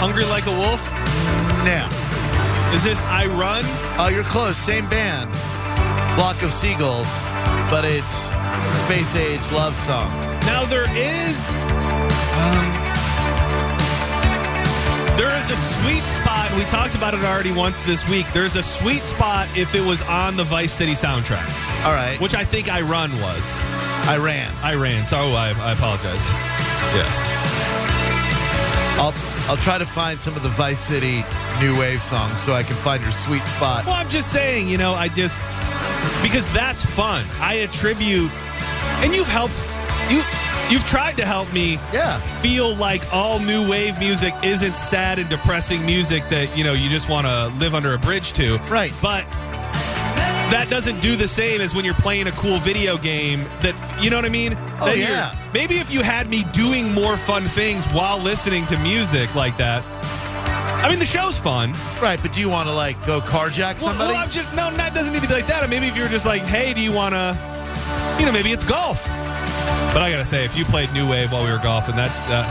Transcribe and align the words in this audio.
Hungry 0.00 0.24
like 0.24 0.46
a 0.46 0.50
wolf? 0.50 0.80
Now, 1.64 1.88
Is 2.74 2.82
this 2.82 3.02
I 3.04 3.26
Run? 3.26 3.62
oh, 3.98 4.08
you're 4.12 4.24
close. 4.24 4.56
Same 4.56 4.88
band, 4.88 5.28
Flock 6.16 6.42
of 6.42 6.52
Seagulls, 6.52 7.06
but 7.70 7.84
it's 7.84 8.14
Space 8.84 9.14
Age 9.14 9.40
Love 9.52 9.76
Song. 9.76 10.08
Now 10.46 10.64
there 10.64 10.88
is 10.96 11.50
um, 11.52 12.66
there 15.18 15.36
is 15.36 15.50
a 15.50 15.56
sweet 15.56 16.02
spot. 16.04 16.50
We 16.56 16.64
talked 16.64 16.94
about 16.94 17.12
it 17.12 17.22
already 17.24 17.52
once 17.52 17.76
this 17.84 18.08
week. 18.08 18.26
There's 18.32 18.56
a 18.56 18.62
sweet 18.62 19.02
spot 19.02 19.48
if 19.56 19.74
it 19.74 19.82
was 19.84 20.00
on 20.02 20.36
the 20.36 20.44
Vice 20.44 20.72
City 20.72 20.92
soundtrack, 20.92 21.46
All 21.84 21.92
right, 21.92 22.18
which 22.20 22.34
I 22.34 22.44
think 22.44 22.72
I 22.72 22.80
Run 22.80 23.12
was. 23.20 23.44
I 24.08 24.16
ran. 24.16 24.54
I 24.62 24.74
ran. 24.74 25.04
So 25.06 25.18
I, 25.18 25.50
I 25.50 25.72
apologize. 25.72 26.24
Yeah. 26.96 27.36
I'll 28.98 29.12
I'll 29.50 29.56
try 29.56 29.78
to 29.78 29.84
find 29.84 30.20
some 30.20 30.36
of 30.36 30.44
the 30.44 30.48
Vice 30.50 30.78
City 30.78 31.24
new 31.58 31.76
wave 31.76 32.00
songs 32.00 32.40
so 32.40 32.52
I 32.52 32.62
can 32.62 32.76
find 32.76 33.02
your 33.02 33.10
sweet 33.10 33.44
spot. 33.48 33.84
Well, 33.84 33.96
I'm 33.96 34.08
just 34.08 34.30
saying, 34.30 34.68
you 34.68 34.78
know, 34.78 34.94
I 34.94 35.08
just 35.08 35.40
because 36.22 36.46
that's 36.52 36.84
fun. 36.84 37.26
I 37.40 37.54
attribute, 37.54 38.30
and 39.02 39.12
you've 39.12 39.26
helped 39.26 39.54
you. 40.08 40.22
You've 40.70 40.84
tried 40.84 41.16
to 41.16 41.24
help 41.24 41.52
me 41.52 41.80
Yeah, 41.92 42.20
feel 42.42 42.76
like 42.76 43.02
all 43.12 43.40
new 43.40 43.68
wave 43.68 43.98
music 43.98 44.34
isn't 44.44 44.76
sad 44.76 45.18
and 45.18 45.28
depressing 45.28 45.84
music 45.84 46.28
that 46.28 46.56
you 46.56 46.62
know 46.62 46.72
you 46.72 46.88
just 46.88 47.08
want 47.08 47.26
to 47.26 47.48
live 47.58 47.74
under 47.74 47.92
a 47.92 47.98
bridge 47.98 48.32
to. 48.34 48.58
Right. 48.70 48.94
But 49.02 49.24
that 50.50 50.68
doesn't 50.68 51.00
do 51.00 51.16
the 51.16 51.28
same 51.28 51.60
as 51.60 51.74
when 51.74 51.84
you're 51.84 51.94
playing 51.94 52.26
a 52.26 52.32
cool 52.32 52.58
video 52.58 52.96
game 52.98 53.44
that 53.62 53.74
you 54.02 54.10
know 54.10 54.16
what 54.16 54.24
I 54.24 54.28
mean? 54.30 54.56
Oh, 54.80 54.86
That 54.86 54.98
yeah. 54.98 55.34
Maybe 55.54 55.78
if 55.78 55.90
you 55.90 56.02
had 56.02 56.28
me 56.28 56.44
doing 56.52 56.92
more 56.92 57.16
fun 57.16 57.44
things 57.44 57.84
while 57.86 58.18
listening 58.18 58.66
to 58.66 58.78
music 58.78 59.34
like 59.34 59.56
that. 59.58 59.84
I 60.84 60.88
mean, 60.88 60.98
the 60.98 61.06
show's 61.06 61.38
fun. 61.38 61.72
right. 62.00 62.18
But 62.20 62.32
do 62.32 62.40
you 62.40 62.48
want 62.48 62.66
to 62.68 62.74
like 62.74 62.96
go 63.06 63.20
carjack 63.20 63.74
Well, 63.80 63.90
somebody? 63.90 64.12
well, 64.12 64.22
I'm 64.22 64.30
just 64.30 64.52
no, 64.54 64.70
that 64.76 64.94
doesn't 64.94 65.12
need 65.12 65.22
to 65.22 65.28
be 65.28 65.34
like 65.34 65.46
that. 65.48 65.68
Maybe 65.68 65.86
if 65.86 65.96
you 65.96 66.02
were 66.02 66.08
just 66.08 66.26
like, 66.26 66.42
hey, 66.42 66.72
do 66.74 66.80
you 66.80 66.92
want 66.92 67.14
to? 67.14 67.36
You 68.18 68.26
know, 68.26 68.32
maybe 68.32 68.50
it's 68.52 68.64
golf. 68.64 69.04
But 69.92 70.02
I 70.02 70.10
gotta 70.10 70.24
say, 70.26 70.44
if 70.44 70.56
you 70.56 70.64
played 70.64 70.92
new 70.92 71.08
wave 71.08 71.32
while 71.32 71.44
we 71.44 71.50
were 71.50 71.58
golfing, 71.58 71.96
that 71.96 72.10
that, 72.28 72.48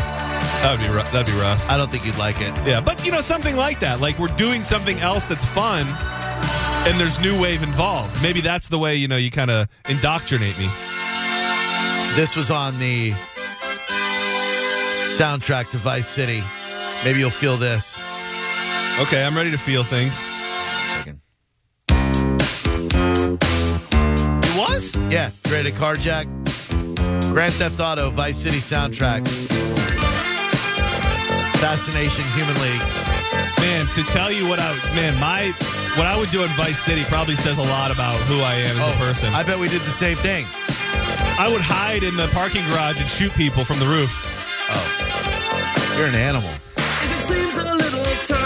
that 0.62 0.72
would 0.78 0.86
be 0.86 0.94
rough. 0.94 1.12
That'd 1.12 1.34
be 1.34 1.40
rough. 1.40 1.64
I 1.70 1.78
don't 1.78 1.90
think 1.90 2.06
you'd 2.06 2.18
like 2.18 2.40
it. 2.42 2.54
Yeah, 2.68 2.82
but 2.82 3.06
you 3.06 3.12
know, 3.12 3.22
something 3.22 3.56
like 3.56 3.80
that. 3.80 4.00
Like 4.02 4.20
we're 4.20 4.28
doing 4.36 4.64
something 4.64 5.00
else 5.00 5.26
that's 5.26 5.46
fun, 5.46 5.88
and 6.88 7.00
there's 7.00 7.20
new 7.20 7.40
wave 7.40 7.64
involved. 7.64 8.22
Maybe 8.22 8.42
that's 8.42 8.68
the 8.68 8.80
way 8.80 8.96
you 8.96 9.08
know 9.08 9.18
you 9.18 9.32
kind 9.32 9.52
of 9.52 9.68
indoctrinate 9.88 10.58
me. 10.58 10.70
This 12.16 12.36
was 12.36 12.50
on 12.50 12.80
the 12.80 13.12
soundtrack 15.18 15.70
to 15.72 15.78
Vice 15.78 16.08
City. 16.08 16.42
Maybe 17.04 17.20
you'll 17.20 17.30
feel 17.30 17.58
this. 17.58 18.00
Okay, 19.00 19.24
I'm 19.24 19.36
ready 19.36 19.52
to 19.52 19.58
feel 19.58 19.84
things. 19.84 20.18
Second. 20.98 21.22
It 24.44 24.58
was. 24.58 24.96
Yeah, 25.10 25.32
ready 25.50 25.72
to 25.72 25.78
carjack? 25.78 26.26
Grand 27.34 27.54
Theft 27.54 27.80
Auto 27.80 28.10
Vice 28.10 28.38
City 28.38 28.58
soundtrack. 28.58 29.28
Fascination 31.60 32.24
Human 32.36 32.62
League. 32.62 33.09
Man, 33.60 33.86
to 33.88 34.04
tell 34.04 34.32
you 34.32 34.48
what 34.48 34.60
I 34.60 34.72
man 34.96 35.20
my 35.20 35.52
what 35.98 36.08
I 36.08 36.18
would 36.18 36.32
do 36.32 36.44
in 36.44 36.50
Vice 36.50 36.80
City 36.80 37.04
probably 37.04 37.36
says 37.36 37.58
a 37.58 37.64
lot 37.64 37.92
about 37.92 38.16
who 38.22 38.40
I 38.40 38.54
am 38.54 38.78
as 38.78 38.88
a 38.88 38.96
oh, 38.96 39.06
person. 39.06 39.30
Oh, 39.34 39.38
I 39.38 39.44
bet 39.44 39.60
we 39.60 39.68
did 39.68 39.82
the 39.82 39.92
same 39.92 40.16
thing. 40.18 40.46
I 41.40 41.50
would 41.52 41.62
hide 41.62 42.04
in 42.04 42.16
the 42.16 42.28
parking 42.28 42.64
garage 42.70 43.00
and 43.00 43.10
shoot 43.10 43.34
people 43.34 43.66
from 43.66 43.80
the 43.80 43.86
roof. 43.86 44.12
Oh, 44.72 45.98
you're 45.98 46.08
an 46.08 46.16
animal. 46.16 46.52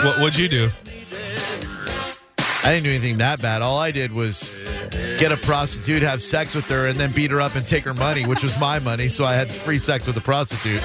What 0.04 0.20
would 0.20 0.38
you 0.38 0.48
do? 0.48 0.70
I 2.64 2.72
didn't 2.72 2.84
do 2.84 2.90
anything 2.90 3.18
that 3.18 3.42
bad. 3.42 3.62
All 3.62 3.78
I 3.78 3.92
did 3.92 4.14
was 4.14 4.50
get 5.20 5.32
a 5.32 5.38
prostitute, 5.38 6.02
have 6.02 6.22
sex 6.22 6.56
with 6.56 6.66
her, 6.70 6.88
and 6.88 7.00
then 7.00 7.12
beat 7.12 7.32
her 7.32 7.42
up 7.42 7.56
and 7.56 7.68
take 7.68 7.84
her 7.84 7.94
money, 7.94 8.26
which 8.26 8.42
was 8.42 8.58
my 8.60 8.80
money. 8.80 9.10
So 9.10 9.26
I 9.26 9.36
had 9.36 9.52
free 9.52 9.78
sex 9.78 10.06
with 10.06 10.16
the 10.16 10.22
prostitute. 10.22 10.82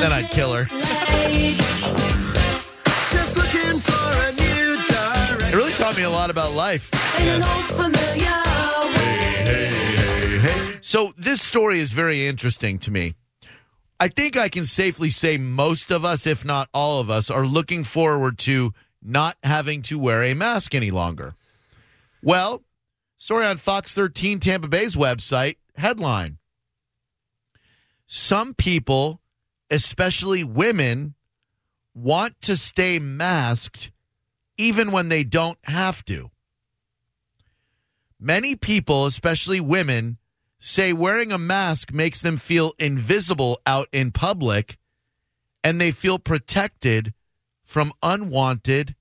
Then 0.00 0.12
I'd 0.12 0.30
kill 0.30 0.54
her. 0.54 0.66
taught 5.92 5.98
me 5.98 6.04
a 6.04 6.10
lot 6.10 6.30
about 6.30 6.52
life. 6.52 6.88
So 10.80 11.12
this 11.16 11.42
story 11.42 11.80
is 11.80 11.92
very 11.92 12.26
interesting 12.26 12.78
to 12.80 12.90
me. 12.90 13.14
I 14.00 14.08
think 14.08 14.36
I 14.36 14.48
can 14.48 14.64
safely 14.64 15.10
say 15.10 15.36
most 15.36 15.90
of 15.90 16.04
us, 16.04 16.26
if 16.26 16.44
not 16.44 16.68
all 16.72 17.00
of 17.00 17.10
us, 17.10 17.30
are 17.30 17.46
looking 17.46 17.84
forward 17.84 18.38
to 18.38 18.72
not 19.02 19.36
having 19.42 19.82
to 19.82 19.98
wear 19.98 20.22
a 20.24 20.34
mask 20.34 20.74
any 20.74 20.90
longer. 20.90 21.34
Well, 22.22 22.62
story 23.18 23.44
on 23.44 23.58
Fox 23.58 23.92
13 23.92 24.40
Tampa 24.40 24.68
Bay's 24.68 24.96
website 24.96 25.56
headline 25.76 26.38
Some 28.06 28.54
people, 28.54 29.20
especially 29.70 30.42
women, 30.42 31.14
want 31.94 32.40
to 32.42 32.56
stay 32.56 32.98
masked 32.98 33.92
even 34.56 34.92
when 34.92 35.08
they 35.08 35.24
don't 35.24 35.58
have 35.64 36.04
to. 36.06 36.30
Many 38.20 38.54
people, 38.54 39.06
especially 39.06 39.60
women, 39.60 40.18
say 40.58 40.92
wearing 40.92 41.32
a 41.32 41.38
mask 41.38 41.92
makes 41.92 42.20
them 42.22 42.36
feel 42.36 42.72
invisible 42.78 43.60
out 43.66 43.88
in 43.92 44.12
public 44.12 44.78
and 45.64 45.80
they 45.80 45.90
feel 45.90 46.18
protected 46.18 47.14
from 47.64 47.92
unwanted 48.02 48.94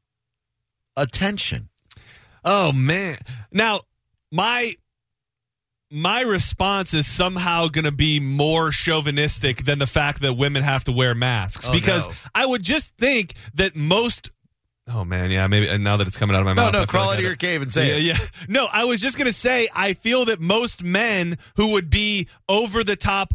attention. 0.98 1.70
Oh 2.44 2.72
man. 2.72 3.18
Now, 3.52 3.82
my 4.32 4.76
my 5.92 6.22
response 6.22 6.94
is 6.94 7.06
somehow 7.06 7.68
going 7.68 7.84
to 7.84 7.92
be 7.92 8.20
more 8.20 8.72
chauvinistic 8.72 9.66
than 9.66 9.78
the 9.78 9.86
fact 9.88 10.22
that 10.22 10.34
women 10.34 10.64
have 10.64 10.86
to 10.86 10.92
wear 10.92 11.14
masks 11.14 11.68
Oh, 11.68 11.74
because 11.74 12.08
no. 12.08 12.14
I 12.34 12.46
would 12.46 12.64
just 12.64 12.96
think 12.98 13.34
that 13.56 13.76
most 13.76 14.32
Oh 14.94 15.06
man, 15.06 15.32
yeah, 15.32 15.48
maybe 15.48 15.68
and 15.68 15.84
now 15.84 15.98
that 15.98 16.08
it's 16.08 16.18
coming 16.18 16.36
out 16.36 16.40
of 16.42 16.46
my 16.46 16.54
No, 16.54 16.64
mouth. 16.64 16.74
No, 16.74 16.80
feel 16.80 16.88
crawl 16.88 17.06
like 17.08 17.14
out 17.16 17.20
of 17.20 17.26
your 17.26 17.36
cave 17.36 17.62
and 17.62 17.72
say 17.72 17.88
yeah, 18.00 18.14
it. 18.14 18.20
yeah. 18.20 18.28
No, 18.48 18.66
I 18.72 18.84
was 18.86 19.00
just 19.02 19.18
going 19.18 19.28
to 19.28 19.34
say 19.34 19.68
I 19.74 19.94
feel 19.94 20.26
that 20.26 20.40
most 20.40 20.84
men 20.84 21.38
who 21.56 21.70
would 21.74 21.90
be 21.90 22.28
over 22.50 22.84
the 22.84 22.96
top 22.96 23.34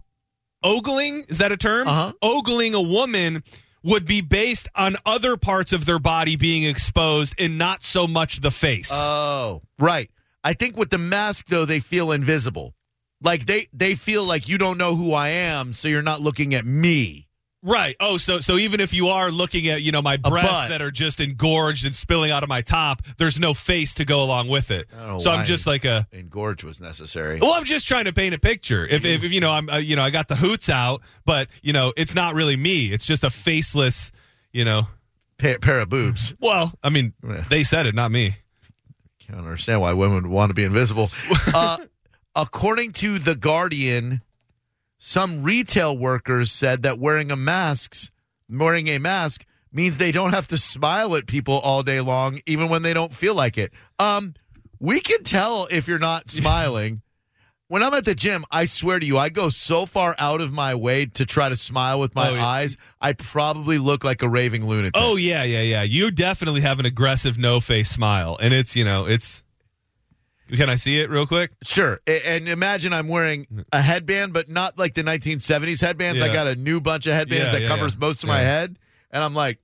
ogling, 0.63 1.25
is 1.29 1.39
that 1.39 1.53
a 1.53 1.57
term? 1.57 1.89
Uh-huh. 1.89 2.13
Ogling 2.23 2.75
a 2.75 2.81
woman 2.83 3.43
would 3.83 4.05
be 4.05 4.21
based 4.21 4.69
on 4.75 4.97
other 5.07 5.37
parts 5.37 5.73
of 5.73 5.85
their 5.85 5.99
body 5.99 6.37
being 6.37 6.65
exposed 6.65 7.35
and 7.39 7.57
not 7.57 7.83
so 7.83 8.07
much 8.07 8.41
the 8.41 8.51
face. 8.51 8.91
Oh, 8.93 9.63
right. 9.79 10.11
I 10.43 10.55
think 10.55 10.77
with 10.77 10.91
the 10.91 10.99
mask 10.99 11.47
though, 11.49 11.65
they 11.65 11.81
feel 11.81 12.13
invisible. 12.13 12.75
Like 13.23 13.47
they 13.47 13.69
they 13.73 13.95
feel 13.95 14.25
like 14.25 14.49
you 14.49 14.59
don't 14.59 14.77
know 14.79 14.95
who 14.95 15.13
I 15.15 15.29
am, 15.31 15.73
so 15.73 15.89
you're 15.89 16.03
not 16.03 16.21
looking 16.21 16.53
at 16.55 16.67
me. 16.67 17.26
Right. 17.67 17.97
Oh, 17.99 18.17
so 18.17 18.39
so 18.41 18.57
even 18.57 18.79
if 18.81 18.93
you 18.95 19.09
are 19.09 19.31
looking 19.31 19.67
at 19.67 19.83
you 19.83 19.91
know 19.91 20.01
my 20.01 20.17
breasts 20.17 20.69
that 20.69 20.81
are 20.81 20.93
just 20.93 21.21
engorged 21.21 21.85
and 21.85 21.95
spilling 21.95 22.31
out 22.31 22.43
of 22.45 22.49
my 22.49 22.63
top, 22.63 23.03
there's 23.19 23.41
no 23.41 23.53
face 23.55 23.93
to 23.95 24.05
go 24.05 24.23
along 24.23 24.49
with 24.49 24.71
it. 24.71 24.87
I 24.97 25.07
don't 25.09 25.21
So 25.21 25.33
I'm 25.33 25.45
just 25.45 25.67
like 25.67 25.85
a. 25.85 26.07
engorge 26.13 26.63
was 26.63 26.81
necessary. 26.81 27.41
Well, 27.41 27.53
I'm 27.53 27.65
just 27.65 27.87
trying 27.89 28.05
to 28.05 28.13
paint 28.13 28.35
a 28.35 28.39
picture. 28.39 28.87
If, 28.87 29.05
if, 29.05 29.25
if 29.25 29.33
you 29.33 29.41
know, 29.41 29.51
I'm 29.51 29.69
uh, 29.69 29.79
you 29.79 29.97
know, 29.97 30.03
I 30.03 30.11
got 30.11 30.29
the 30.29 30.37
hoots 30.37 30.69
out, 30.71 31.03
but 31.25 31.49
you 31.61 31.73
know, 31.73 31.93
it's 31.97 32.15
not 32.15 32.35
really 32.35 32.57
me. 32.57 32.93
It's 32.93 33.05
just 33.05 33.25
a 33.25 33.31
faceless, 33.31 34.13
you 34.53 34.65
know. 34.65 34.83
Pa- 35.39 35.59
pair 35.61 35.81
of 35.81 35.89
boobs. 35.89 36.35
Well, 36.41 36.73
I 36.85 36.89
mean, 36.91 37.15
they 37.51 37.65
said 37.65 37.87
it, 37.87 37.95
not 37.95 38.11
me. 38.13 38.37
Can't 39.27 39.39
understand 39.41 39.81
why 39.81 39.93
women 39.93 40.15
would 40.23 40.27
want 40.27 40.51
to 40.51 40.55
be 40.55 40.65
invisible. 40.65 41.11
Uh, 41.53 41.79
according 42.35 42.93
to 42.93 43.19
the 43.19 43.35
Guardian, 43.35 44.21
some 44.99 45.43
retail 45.43 45.97
workers 45.97 46.51
said 46.53 46.83
that 46.85 46.99
wearing 46.99 47.31
a 47.31 47.37
mask, 47.37 48.11
wearing 48.49 48.89
a 48.89 48.99
mask 48.99 49.45
means 49.73 49.97
they 49.99 50.13
don't 50.13 50.33
have 50.33 50.49
to 50.49 50.59
smile 50.59 51.15
at 51.17 51.27
people 51.27 51.59
all 51.59 51.83
day 51.83 52.01
long, 52.01 52.41
even 52.47 52.69
when 52.69 52.83
they 52.83 52.95
don't 52.95 53.15
feel 53.15 53.35
like 53.35 53.59
it. 53.59 53.73
Um, 53.99 54.35
we 54.81 55.01
can 55.01 55.23
tell 55.23 55.67
if 55.71 55.87
you're 55.87 55.99
not 55.99 56.31
smiling. 56.31 57.03
When 57.69 57.83
I'm 57.83 57.93
at 57.95 58.05
the 58.05 58.15
gym, 58.15 58.45
I 58.49 58.67
swear 58.67 59.01
to 59.01 59.05
you, 59.05 59.19
I 59.19 59.29
go 59.29 59.51
so 59.51 59.87
far 59.87 60.15
out 60.21 60.41
of 60.41 60.53
my 60.53 60.77
way 60.77 61.07
to 61.07 61.27
try 61.27 61.49
to 61.49 61.57
smile 61.57 61.99
with 61.99 62.15
my 62.15 62.31
Oh, 62.31 62.35
yeah. 62.35 62.47
eyes. 62.47 62.77
I 63.01 63.13
probably 63.13 63.79
look 63.79 64.05
like 64.05 64.23
a 64.23 64.29
raving 64.29 64.67
lunatic. 64.67 64.93
Oh 64.95 65.17
yeah, 65.17 65.43
yeah, 65.43 65.63
yeah. 65.63 65.83
You 65.83 66.13
definitely 66.13 66.61
have 66.61 66.79
an 66.79 66.87
aggressive 66.87 67.39
no 67.39 67.59
face 67.59 67.91
smile, 67.91 68.39
and 68.41 68.55
it's 68.55 68.77
you 68.77 68.85
know 68.85 69.07
it's. 69.07 69.43
Can 70.55 70.71
I 70.71 70.77
see 70.77 71.01
it 71.01 71.11
real 71.11 71.27
quick? 71.27 71.51
Sure. 71.65 72.01
And 72.07 72.49
imagine 72.49 72.93
I'm 72.93 73.09
wearing 73.09 73.65
a 73.73 73.83
headband, 73.83 74.33
but 74.33 74.49
not 74.49 74.79
like 74.79 74.95
the 74.95 75.03
1970s 75.03 75.81
headbands. 75.81 76.23
I 76.23 76.33
got 76.33 76.47
a 76.47 76.55
new 76.55 76.81
bunch 76.81 77.07
of 77.07 77.15
headbands 77.15 77.47
Yeah, 77.47 77.53
that 77.53 77.63
yeah, 77.63 77.69
covers 77.69 77.93
yeah. 77.95 77.99
most 78.01 78.23
of 78.23 78.29
my 78.29 78.39
head. 78.41 78.79
And 79.11 79.23
I'm 79.25 79.35
like, 79.35 79.59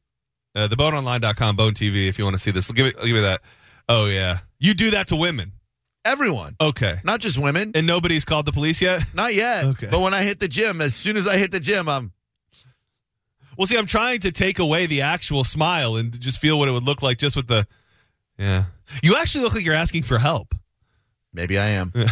Uh, 0.54 0.68
theboneonline.com, 0.68 1.56
Bone 1.56 1.74
TV, 1.74 2.08
if 2.08 2.18
you 2.18 2.24
want 2.24 2.34
to 2.34 2.38
see 2.42 2.50
this. 2.50 2.70
Give 2.70 2.86
me, 2.86 2.92
give 2.92 3.14
me 3.14 3.20
that. 3.20 3.42
Oh 3.88 4.06
yeah, 4.06 4.40
you 4.58 4.74
do 4.74 4.90
that 4.90 5.08
to 5.08 5.16
women. 5.16 5.52
everyone, 6.04 6.56
Okay, 6.60 6.98
not 7.04 7.20
just 7.20 7.38
women, 7.38 7.72
and 7.74 7.86
nobody's 7.86 8.24
called 8.24 8.46
the 8.46 8.52
police 8.52 8.80
yet. 8.82 9.02
not 9.14 9.34
yet. 9.34 9.64
Okay. 9.64 9.86
But 9.90 10.00
when 10.00 10.14
I 10.14 10.22
hit 10.22 10.40
the 10.40 10.48
gym, 10.48 10.80
as 10.80 10.94
soon 10.94 11.16
as 11.16 11.26
I 11.28 11.36
hit 11.36 11.50
the 11.52 11.60
gym, 11.60 11.88
I'm, 11.88 12.12
Well, 13.56 13.66
see, 13.66 13.76
I'm 13.76 13.86
trying 13.86 14.20
to 14.20 14.32
take 14.32 14.58
away 14.58 14.86
the 14.86 15.02
actual 15.02 15.44
smile 15.44 15.96
and 15.96 16.18
just 16.18 16.38
feel 16.38 16.58
what 16.58 16.68
it 16.68 16.72
would 16.72 16.84
look 16.84 17.02
like 17.02 17.18
just 17.18 17.36
with 17.36 17.46
the. 17.48 17.66
Yeah, 18.38 18.64
you 19.02 19.16
actually 19.16 19.44
look 19.44 19.54
like 19.54 19.64
you're 19.64 19.74
asking 19.74 20.02
for 20.04 20.18
help. 20.18 20.54
Maybe 21.32 21.58
I 21.58 21.68
am. 21.68 21.92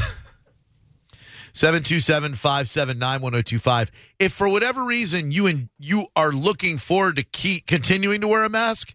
727 1.53 2.35
579 2.35 3.23
1025. 3.23 3.91
If 4.19 4.33
for 4.33 4.49
whatever 4.49 4.85
reason 4.85 5.33
you 5.33 5.47
and 5.47 5.69
you 5.79 6.07
are 6.15 6.31
looking 6.31 6.79
forward 6.79 7.17
to 7.17 7.23
keep 7.23 7.67
continuing 7.67 8.21
to 8.21 8.29
wear 8.29 8.45
a 8.45 8.49
mask, 8.49 8.95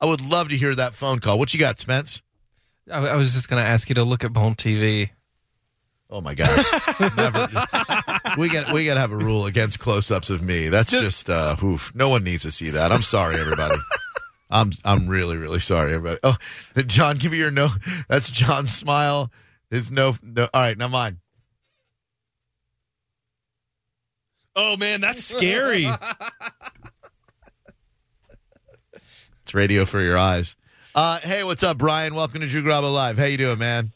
I 0.00 0.06
would 0.06 0.20
love 0.20 0.48
to 0.50 0.56
hear 0.56 0.74
that 0.74 0.94
phone 0.94 1.20
call. 1.20 1.38
What 1.38 1.54
you 1.54 1.60
got, 1.60 1.78
Spence? 1.78 2.22
I, 2.90 2.98
I 2.98 3.16
was 3.16 3.32
just 3.32 3.48
going 3.48 3.62
to 3.62 3.68
ask 3.68 3.88
you 3.88 3.94
to 3.94 4.04
look 4.04 4.24
at 4.24 4.32
Bone 4.32 4.54
TV. 4.54 5.10
Oh 6.10 6.20
my 6.20 6.34
god! 6.34 6.64
Never. 7.16 7.48
we 8.38 8.48
got 8.50 8.72
we 8.72 8.84
got 8.84 8.94
to 8.94 9.00
have 9.00 9.10
a 9.10 9.16
rule 9.16 9.46
against 9.46 9.78
close-ups 9.80 10.30
of 10.30 10.42
me. 10.42 10.68
That's 10.68 10.90
just 10.90 11.30
uh, 11.30 11.56
oof. 11.62 11.92
No 11.94 12.10
one 12.10 12.22
needs 12.22 12.42
to 12.42 12.52
see 12.52 12.70
that. 12.70 12.92
I'm 12.92 13.02
sorry, 13.02 13.40
everybody. 13.40 13.74
I'm 14.50 14.72
I'm 14.84 15.08
really 15.08 15.38
really 15.38 15.60
sorry, 15.60 15.94
everybody. 15.94 16.20
Oh, 16.22 16.36
John, 16.86 17.16
give 17.16 17.32
me 17.32 17.38
your 17.38 17.50
no. 17.50 17.70
That's 18.08 18.30
John's 18.30 18.72
smile. 18.72 19.32
His 19.74 19.90
no. 19.90 20.16
no 20.22 20.48
all 20.54 20.60
right, 20.60 20.78
now 20.78 20.86
mine. 20.86 21.18
Oh 24.54 24.76
man, 24.76 25.00
that's 25.00 25.24
scary. 25.24 25.88
It's 29.42 29.52
radio 29.52 29.84
for 29.84 30.00
your 30.00 30.16
eyes. 30.16 30.56
Uh, 30.94 31.20
hey, 31.20 31.44
what's 31.44 31.62
up, 31.62 31.76
Brian? 31.76 32.14
Welcome 32.14 32.40
to 32.40 32.46
Drew 32.46 32.62
Garabo 32.62 32.90
Live. 32.94 33.18
How 33.18 33.26
you 33.26 33.36
doing, 33.36 33.58
man? 33.58 33.92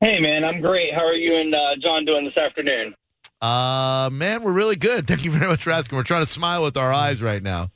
Hey, 0.00 0.20
man, 0.20 0.44
I'm 0.44 0.60
great. 0.60 0.94
How 0.94 1.04
are 1.04 1.14
you 1.14 1.34
and 1.34 1.52
uh, 1.52 1.74
John 1.82 2.04
doing 2.04 2.24
this 2.24 2.36
afternoon? 2.36 2.94
Uh, 3.42 4.08
man, 4.12 4.44
we're 4.44 4.52
really 4.52 4.76
good. 4.76 5.06
Thank 5.08 5.24
you 5.24 5.32
very 5.32 5.48
much 5.48 5.64
for 5.64 5.72
asking. 5.72 5.96
We're 5.96 6.04
trying 6.04 6.24
to 6.24 6.30
smile 6.30 6.62
with 6.62 6.76
our 6.76 6.92
eyes 6.92 7.20
right 7.20 7.42
now. 7.42 7.72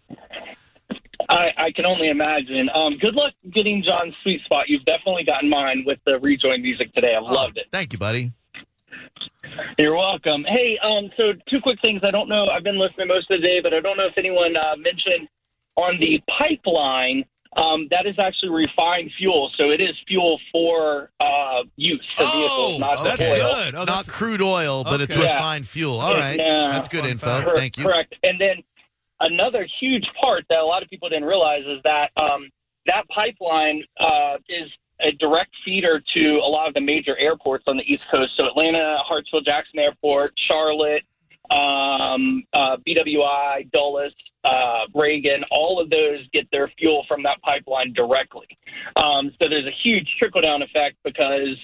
I, 1.31 1.53
I 1.57 1.71
can 1.71 1.87
only 1.87 2.09
imagine. 2.09 2.69
Um, 2.75 2.99
good 2.99 3.15
luck 3.15 3.33
getting 3.53 3.83
John's 3.83 4.15
sweet 4.23 4.43
spot. 4.45 4.69
You've 4.69 4.85
definitely 4.85 5.25
gotten 5.25 5.49
mine 5.49 5.85
with 5.87 5.99
the 6.05 6.19
rejoin 6.19 6.61
music 6.63 6.93
today. 6.93 7.15
I 7.15 7.21
loved 7.21 7.57
Oh, 7.57 7.61
it. 7.61 7.69
Thank 7.73 7.93
you, 7.93 7.99
buddy. 7.99 8.33
You're 9.79 9.97
welcome. 9.97 10.45
Hey, 10.45 10.79
um, 10.83 11.11
so 11.17 11.33
two 11.49 11.61
quick 11.61 11.79
things. 11.83 12.03
I 12.05 12.11
don't 12.11 12.29
know. 12.29 12.47
I've 12.47 12.63
been 12.65 12.79
listening 12.79 13.09
most 13.09 13.31
of 13.31 13.41
the 13.41 13.47
day, 13.47 13.61
but 13.61 13.73
I 13.75 13.81
don't 13.81 13.97
know 13.97 14.07
if 14.07 14.17
anyone 14.19 14.57
uh, 14.57 14.77
mentioned 14.77 15.29
on 15.77 15.99
the 16.01 16.21
pipeline. 16.39 17.25
Um, 17.57 17.89
that 17.91 18.07
is 18.07 18.17
actually 18.17 18.51
refined 18.51 19.11
fuel, 19.19 19.51
so 19.57 19.71
it 19.71 19.81
is 19.81 19.97
fuel 20.07 20.39
for 20.53 21.11
uh, 21.19 21.65
use 21.75 22.05
for 22.17 22.23
Oh, 22.25 22.31
vehicles, 22.39 22.79
not 22.79 23.03
that's 23.05 23.21
oil. 23.21 23.27
good. 23.65 23.75
Oh, 23.75 23.79
Not 23.79 23.87
that's 23.89 24.09
crud 24.09 24.41
oil, 24.41 24.85
but 24.85 25.01
it's 25.01 25.13
Okay. 25.13 25.21
Yeah. 25.25 25.35
refined 25.35 25.67
fuel. 25.67 25.99
All 25.99 26.15
right, 26.15 26.39
Yeah. 26.39 26.69
that's 26.71 26.87
good 26.87 27.01
Fun 27.01 27.11
info. 27.11 27.27
fact. 27.27 27.49
Thank 27.57 27.77
you. 27.77 27.85
Correct. 27.85 28.15
And 28.23 28.41
then 28.41 28.63
another 29.21 29.67
huge 29.81 30.07
part 30.21 30.45
that 30.49 30.59
a 30.59 30.65
lot 30.65 30.83
of 30.83 30.89
people 30.89 31.09
didn't 31.09 31.25
realize 31.25 31.65
is 31.67 31.81
that 31.85 32.11
um, 32.17 32.49
that 32.87 33.09
pipeline 33.09 33.83
uh, 33.99 34.37
is 34.49 34.71
a 35.01 35.13
direct 35.13 35.51
feeder 35.65 36.03
to 36.17 36.37
a 36.37 36.49
lot 36.49 36.69
of 36.69 36.75
the 36.75 36.81
major 36.81 37.17
airports 37.19 37.65
on 37.67 37.77
the 37.77 37.83
East 37.85 38.03
Coast. 38.11 38.33
So 38.37 38.47
Atlanta, 38.47 38.99
Hartsfield 39.11 39.45
Jackson 39.45 39.79
Airport, 39.79 40.33
Charlotte, 40.47 41.03
um, 41.51 42.45
uh, 42.53 42.77
BWI, 42.87 43.71
Dulles, 43.73 44.13
uh, 44.45 44.81
Reagan, 44.95 45.45
all 45.51 45.81
of 45.81 45.91
those 45.91 46.21
get 46.33 46.47
their 46.53 46.71
fuel 46.79 47.05
from 47.09 47.23
that 47.25 47.41
pipeline 47.43 47.93
directly. 47.93 48.47
Um, 48.97 49.33
so 49.41 49.49
there's 49.49 49.67
a 49.67 49.75
huge 49.83 50.07
trickle 50.19 50.43
down 50.43 50.63
effect 50.63 50.97
because 51.05 51.57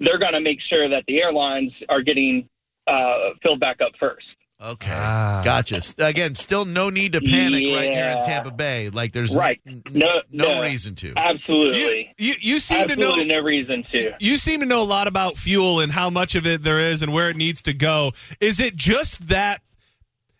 they're 0.00 0.18
going 0.18 0.34
to 0.34 0.40
make 0.40 0.58
sure 0.68 0.88
that 0.88 1.04
the 1.08 1.22
airlines 1.22 1.72
are 1.88 2.02
getting 2.02 2.48
uh, 2.86 3.30
filled 3.42 3.60
back 3.60 3.80
up 3.80 3.92
first. 3.98 4.26
Okay, 4.64 4.92
Ah. 4.94 5.42
gotcha. 5.44 5.82
Again, 5.98 6.36
still 6.36 6.64
no 6.64 6.88
need 6.88 7.14
to 7.14 7.20
panic 7.20 7.64
right 7.74 7.90
here 7.92 8.14
in 8.16 8.22
Tampa 8.22 8.52
Bay. 8.52 8.90
Like 8.90 9.12
there's 9.12 9.34
Right. 9.34 9.60
n- 9.66 9.82
No- 9.90 10.22
no, 10.30 10.54
no. 10.54 10.60
reason 10.62 10.94
to. 10.96 11.12
Absolutely. 11.16 12.14
you, 12.16 12.34
you 12.40 12.58
seem 12.60 12.86
to 12.86 12.94
know 12.94 13.16
no 13.16 13.38
reason 13.40 13.84
to. 13.92 14.12
you 14.20 14.36
seem 14.36 14.60
to 14.60 14.66
know 14.66 14.80
a 14.82 14.84
lot 14.84 15.08
about 15.08 15.36
fuel 15.36 15.80
and 15.80 15.90
how 15.90 16.10
much 16.10 16.36
of 16.36 16.46
it 16.46 16.62
there 16.62 16.78
is 16.78 17.02
and 17.02 17.12
where 17.12 17.28
it 17.28 17.36
needs 17.36 17.60
to 17.62 17.74
go. 17.74 18.12
Is 18.40 18.60
it 18.60 18.76
just 18.76 19.26
that? 19.28 19.62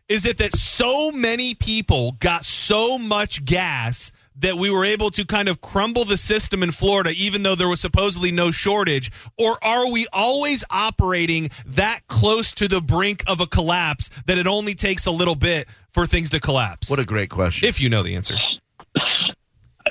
Is 0.08 0.24
it 0.26 0.38
that 0.38 0.52
so 0.56 1.10
many 1.10 1.54
people 1.54 2.12
got 2.20 2.44
so 2.44 2.98
much 2.98 3.44
gas 3.44 4.12
that 4.37 4.56
we 4.56 4.70
were 4.70 4.84
able 4.84 5.11
to 5.12 5.25
kind 5.25 5.49
of 5.49 5.61
crumble 5.61 6.05
the 6.05 6.17
system 6.17 6.62
in 6.62 6.70
Florida, 6.70 7.11
even 7.17 7.43
though 7.43 7.55
there 7.55 7.69
was 7.69 7.81
supposedly 7.81 8.32
no 8.32 8.50
shortage? 8.50 9.11
Or 9.38 9.62
are 9.62 9.90
we 9.90 10.06
always 10.12 10.64
operating 10.70 11.50
that 11.67 12.00
close 12.08 12.52
to 12.55 12.69
the 12.69 12.81
brink 12.81 13.23
of 13.26 13.40
a 13.40 13.46
collapse 13.46 14.11
that 14.26 14.38
it 14.38 14.46
only 14.46 14.75
takes 14.75 15.06
a 15.06 15.11
little 15.11 15.37
bit 15.37 15.69
for 15.93 16.06
things 16.06 16.31
to 16.31 16.40
collapse? 16.40 16.88
What 16.88 16.99
a 16.99 17.05
great 17.05 17.31
question. 17.31 17.69
if 17.69 17.81
you 17.81 17.88
know 17.88 18.02
the 18.02 18.17
answer. 18.17 18.37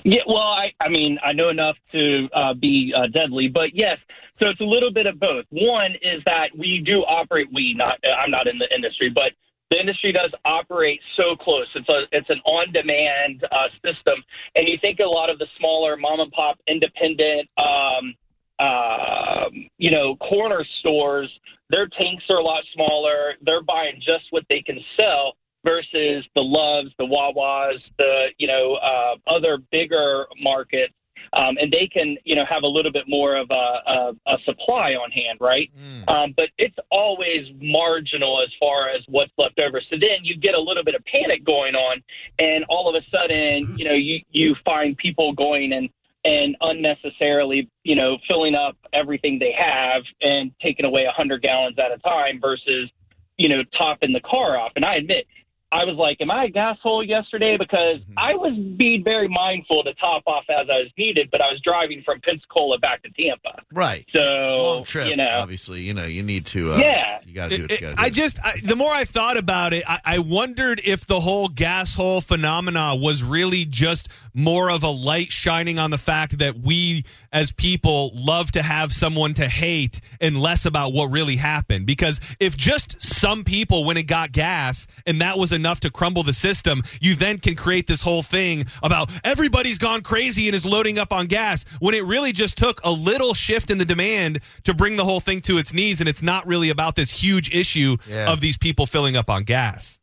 Yeah, 0.03 0.21
well, 0.25 0.37
I, 0.37 0.71
I 0.79 0.89
mean, 0.89 1.19
I 1.23 1.33
know 1.33 1.49
enough 1.49 1.75
to 1.91 2.27
uh, 2.33 2.53
be 2.53 2.93
uh, 2.95 3.07
deadly, 3.07 3.47
but 3.47 3.75
yes. 3.75 3.97
So 4.39 4.47
it's 4.47 4.59
a 4.59 4.65
little 4.65 4.91
bit 4.91 5.05
of 5.05 5.19
both. 5.19 5.45
One 5.51 5.91
is 6.01 6.23
that 6.25 6.49
we 6.57 6.79
do 6.83 7.01
operate. 7.01 7.47
We 7.53 7.75
not. 7.75 7.99
I'm 8.03 8.31
not 8.31 8.47
in 8.47 8.57
the 8.57 8.73
industry, 8.73 9.09
but 9.09 9.33
the 9.71 9.79
industry 9.79 10.11
does 10.11 10.31
operate 10.45 10.99
so 11.15 11.35
close. 11.35 11.65
It's 11.73 11.89
a 11.89 12.03
it's 12.11 12.29
an 12.29 12.41
on 12.45 12.71
demand 12.73 13.43
uh, 13.51 13.69
system, 13.83 14.21
and 14.55 14.67
you 14.67 14.77
think 14.81 14.99
a 14.99 15.05
lot 15.05 15.29
of 15.29 15.39
the 15.39 15.47
smaller 15.57 15.97
mom 15.97 16.19
and 16.19 16.31
pop 16.31 16.59
independent. 16.67 17.49
Um, 17.57 18.13
um, 18.59 19.69
you 19.79 19.89
know, 19.89 20.17
corner 20.17 20.63
stores, 20.81 21.31
their 21.69 21.87
tanks 21.87 22.23
are 22.29 22.37
a 22.37 22.43
lot 22.43 22.63
smaller. 22.75 23.33
They're 23.41 23.63
buying 23.63 23.95
just 23.95 24.25
what 24.29 24.43
they 24.49 24.61
can 24.61 24.79
sell 24.99 25.35
versus 25.65 26.25
the 26.35 26.43
Loves, 26.43 26.89
the 26.99 27.05
Wawas, 27.05 27.79
the 27.97 28.27
you 28.37 28.47
know 28.47 28.73
uh, 28.75 29.15
other 29.27 29.57
bigger 29.71 30.25
markets, 30.41 30.93
um, 31.33 31.57
and 31.59 31.71
they 31.71 31.87
can 31.87 32.17
you 32.23 32.35
know 32.35 32.45
have 32.45 32.63
a 32.63 32.67
little 32.67 32.91
bit 32.91 33.05
more 33.07 33.35
of 33.35 33.49
a, 33.51 33.53
a, 33.53 34.13
a 34.27 34.37
supply 34.45 34.93
on 34.93 35.11
hand, 35.11 35.39
right? 35.39 35.71
Mm. 35.77 36.09
Um, 36.09 36.33
but 36.35 36.49
it's 36.57 36.77
always 36.89 37.47
marginal 37.61 38.41
as 38.41 38.49
far 38.59 38.89
as 38.89 39.01
what's 39.07 39.31
left 39.37 39.59
over. 39.59 39.81
So 39.89 39.97
then 39.99 40.23
you 40.23 40.37
get 40.37 40.55
a 40.55 40.59
little 40.59 40.83
bit 40.83 40.95
of 40.95 41.03
panic 41.05 41.43
going 41.45 41.75
on, 41.75 42.03
and 42.39 42.65
all 42.69 42.93
of 42.93 43.01
a 43.01 43.05
sudden, 43.09 43.75
you 43.77 43.85
know, 43.85 43.93
you 43.93 44.21
you 44.31 44.55
find 44.65 44.97
people 44.97 45.33
going 45.33 45.73
and 45.73 45.89
and 46.23 46.55
unnecessarily, 46.61 47.69
you 47.83 47.95
know, 47.95 48.17
filling 48.27 48.55
up 48.55 48.77
everything 48.93 49.39
they 49.39 49.53
have 49.57 50.03
and 50.21 50.51
taking 50.61 50.85
away 50.85 51.05
a 51.05 51.11
hundred 51.11 51.41
gallons 51.41 51.77
at 51.79 51.91
a 51.91 51.97
time 51.99 52.39
versus, 52.39 52.89
you 53.37 53.49
know, 53.49 53.63
topping 53.75 54.13
the 54.13 54.19
car 54.19 54.57
off. 54.57 54.71
And 54.75 54.85
I 54.85 54.95
admit, 54.95 55.25
I 55.71 55.85
was 55.85 55.95
like, 55.95 56.17
"Am 56.21 56.29
I 56.29 56.45
a 56.45 56.49
gas 56.49 56.77
hole 56.83 57.03
yesterday?" 57.03 57.57
Because 57.57 57.99
I 58.17 58.33
was 58.35 58.57
being 58.77 59.03
very 59.03 59.27
mindful 59.27 59.83
to 59.83 59.93
top 59.95 60.23
off 60.27 60.43
as 60.49 60.67
I 60.69 60.79
was 60.79 60.89
needed, 60.97 61.29
but 61.31 61.41
I 61.41 61.49
was 61.51 61.61
driving 61.61 62.01
from 62.03 62.19
Pensacola 62.21 62.77
back 62.79 63.03
to 63.03 63.09
Tampa, 63.09 63.61
Right. 63.71 64.05
so 64.13 64.21
Long 64.21 64.83
trip. 64.83 65.07
you 65.09 65.15
know, 65.15 65.29
obviously, 65.31 65.81
you 65.81 65.93
know 65.93 66.05
you 66.05 66.23
need 66.23 66.45
to. 66.47 66.73
Uh, 66.73 66.77
Yeah. 66.77 67.19
You 67.25 67.33
got 67.33 67.49
to 67.51 67.55
do 67.57 67.63
what 67.63 67.71
It- 67.71 67.81
you 67.81 67.87
got 67.87 67.89
to 67.91 67.95
do. 67.95 68.01
I 68.03 68.09
just, 68.09 68.39
I, 68.43 68.53
the 68.63 68.75
more 68.75 68.91
I 68.91 69.05
thought 69.05 69.37
about 69.37 69.73
it, 69.73 69.83
I, 69.87 69.99
I 70.03 70.19
wondered 70.19 70.81
if 70.83 71.05
the 71.07 71.19
whole 71.21 71.47
gas 71.47 71.93
hole 71.93 72.19
phenomena 72.21 72.95
was 72.95 73.23
really 73.23 73.63
just 73.65 74.09
more 74.33 74.69
of 74.71 74.83
a 74.83 74.89
light 74.89 75.31
shining 75.31 75.77
on 75.79 75.91
the 75.91 75.97
fact 75.97 76.37
that 76.39 76.59
we 76.59 77.03
as 77.33 77.51
people 77.51 78.11
love 78.13 78.51
to 78.51 78.61
have 78.61 78.91
someone 78.91 79.33
to 79.35 79.47
hate 79.47 80.01
and 80.19 80.41
less 80.41 80.65
about 80.65 80.91
what 80.93 81.05
really 81.11 81.37
happened. 81.37 81.85
Because 81.85 82.19
if 82.39 82.57
just 82.57 83.01
some 83.01 83.43
people 83.45 83.85
when 83.85 83.95
it 83.97 84.03
got 84.03 84.31
gas 84.33 84.87
and 85.05 85.21
that 85.21 85.37
was 85.37 85.51
enough 85.61 85.79
to 85.81 85.91
crumble 85.91 86.23
the 86.23 86.33
system, 86.33 86.81
you 86.99 87.13
then 87.13 87.37
can 87.37 87.55
create 87.55 87.85
this 87.85 88.01
whole 88.01 88.23
thing 88.23 88.65
about 88.81 89.11
everybody's 89.23 89.77
gone 89.77 90.01
crazy 90.01 90.47
and 90.47 90.55
is 90.55 90.65
loading 90.65 90.97
up 90.97 91.13
on 91.13 91.27
gas 91.27 91.63
when 91.79 91.93
it 91.93 92.03
really 92.03 92.31
just 92.31 92.57
took 92.57 92.81
a 92.83 92.91
little 92.91 93.35
shift 93.35 93.69
in 93.69 93.77
the 93.77 93.85
demand 93.85 94.39
to 94.63 94.73
bring 94.73 94.95
the 94.95 95.05
whole 95.05 95.19
thing 95.19 95.39
to 95.41 95.59
its 95.59 95.71
knees. 95.71 95.99
And 95.99 96.09
it's 96.09 96.23
not 96.23 96.47
really 96.47 96.69
about 96.71 96.95
this 96.95 97.11
huge 97.11 97.53
issue 97.53 97.97
Yeah. 98.09 98.31
of 98.31 98.41
these 98.41 98.57
people 98.57 98.87
filling 98.87 99.15
up 99.15 99.29
on 99.29 99.43
gas. 99.43 99.99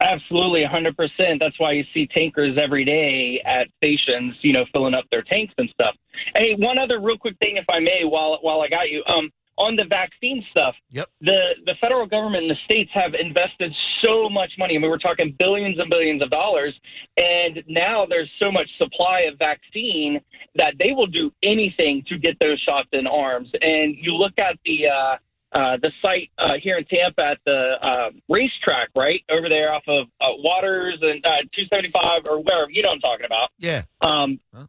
Absolutely, 0.00 0.62
100%. 0.62 1.40
That's 1.40 1.58
why 1.58 1.72
you 1.72 1.84
see 1.92 2.06
tankers 2.06 2.56
every 2.56 2.84
day 2.84 3.40
at 3.44 3.66
stations, 3.78 4.36
you 4.42 4.52
know, 4.52 4.64
filling 4.72 4.94
up 4.94 5.04
their 5.10 5.22
tanks 5.22 5.52
and 5.58 5.68
stuff. 5.70 5.96
Hey, 6.36 6.54
one 6.54 6.78
other 6.78 7.00
real 7.00 7.18
quick 7.18 7.36
thing, 7.40 7.56
if 7.56 7.64
I 7.68 7.80
may, 7.80 8.04
while 8.04 8.38
while 8.42 8.60
I 8.60 8.68
got 8.68 8.90
you. 8.90 9.02
Um, 9.08 9.30
on 9.58 9.76
the 9.76 9.84
vaccine 9.84 10.44
stuff, 10.50 10.74
Yep. 10.90 11.08
the 11.20 11.40
the 11.66 11.74
federal 11.80 12.06
government 12.06 12.44
and 12.44 12.50
the 12.50 12.58
states 12.64 12.90
have 12.94 13.14
invested 13.14 13.74
so 14.00 14.28
much 14.30 14.52
money. 14.58 14.76
I 14.76 14.78
mean, 14.78 14.90
we're 14.90 14.98
talking 14.98 15.34
billions 15.38 15.78
and 15.78 15.90
billions 15.90 16.22
of 16.22 16.30
dollars, 16.30 16.74
and 17.16 17.62
now 17.66 18.06
there's 18.06 18.30
so 18.38 18.50
much 18.50 18.68
supply 18.78 19.20
of 19.22 19.38
vaccine 19.38 20.20
that 20.54 20.74
they 20.78 20.92
will 20.92 21.06
do 21.06 21.32
anything 21.42 22.02
to 22.08 22.16
get 22.18 22.38
those 22.40 22.58
shots 22.60 22.88
in 22.92 23.06
arms. 23.06 23.50
And 23.60 23.96
you 24.00 24.14
look 24.14 24.38
at 24.38 24.58
the 24.64 24.88
uh, 24.88 25.16
uh, 25.52 25.76
the 25.82 25.90
site 26.02 26.30
uh, 26.38 26.54
here 26.62 26.76
in 26.76 26.84
Tampa 26.84 27.22
at 27.24 27.38
the 27.46 27.76
uh, 27.82 28.10
racetrack, 28.28 28.90
right 28.94 29.22
over 29.30 29.48
there 29.48 29.72
off 29.72 29.82
of 29.88 30.06
uh, 30.20 30.26
Waters 30.38 30.98
and 31.00 31.24
uh, 31.24 31.40
275 31.56 32.26
or 32.26 32.42
wherever. 32.42 32.70
You 32.70 32.82
know 32.82 32.90
what 32.90 32.94
I'm 32.96 33.00
talking 33.00 33.26
about. 33.26 33.48
Yeah. 33.58 33.82
Um, 34.00 34.40
Huh? 34.54 34.66